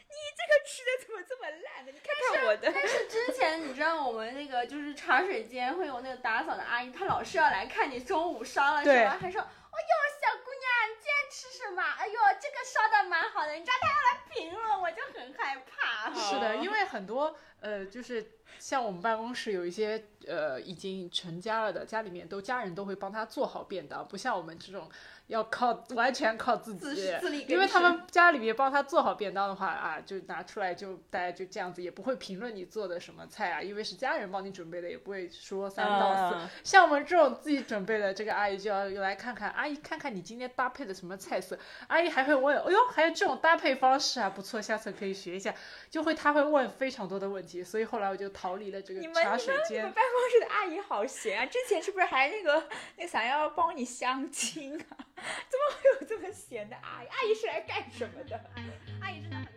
[0.09, 1.91] 你这个吃的怎么这么烂呢？
[1.91, 2.71] 你看看我的。
[2.73, 10.96] 但是之前你知道我们那个就是茶水间会有那个打扫的阿姨，她老是要来看你中午烧了什么，还说，哎呦小姑娘，
[11.29, 11.81] 吃什么？
[11.81, 16.13] 哎呦这个烧的蛮好的，你知道他要来评论，我就很害怕。
[16.13, 24.89] 是的，因为很多呃，就是像我们办公室有一些呃已经成家了的，家里面都家人都会帮他做好便当，不像我们这种
[25.27, 26.79] 要靠完全靠自己。
[26.79, 36.35] 自自力因为他们家里面帮他做好便当的话啊，就拿出来就大家就这样子，也不会评论你做的什么菜啊，因为是家人帮你准备的，也不会说三道四。
[36.35, 45.53] 嗯像我们这种自己准备的，这个阿姨就要来看看，阿姨看看你今天搭配的什么菜色，阿姨还会问，哎呦，还有这种搭配方式啊，不错，下次可以学一下。
[45.91, 49.83] 就会她会问非常多的问题，所以后来我就逃离了这个你们茶水你们间。
[49.83, 51.45] 办公室的阿姨好闲啊！
[51.45, 54.97] 之前是不是还那个那个想要帮你相亲啊？
[55.15, 57.07] 怎么会有这么闲的阿姨？
[57.07, 58.35] 阿姨是来干什么的？
[58.55, 58.69] 阿姨
[59.01, 59.56] 阿姨真的很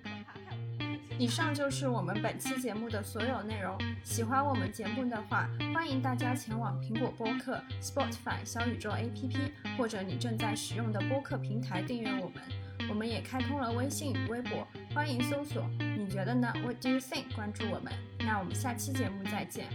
[1.20, 3.76] 以上就是我们本期节目的所有内容。
[4.02, 9.36] 喜欢我们节目的话，欢迎大家前往苹果播客、Spotify、小宇宙 APP
[9.76, 12.42] 或者你正在使用的播客平台订阅我们。
[12.88, 17.92] 我们也开通了微信与微博，欢迎搜索“你觉得呢？What do you think？” 关注我们。
[18.20, 19.66] 那我们下期节目再见。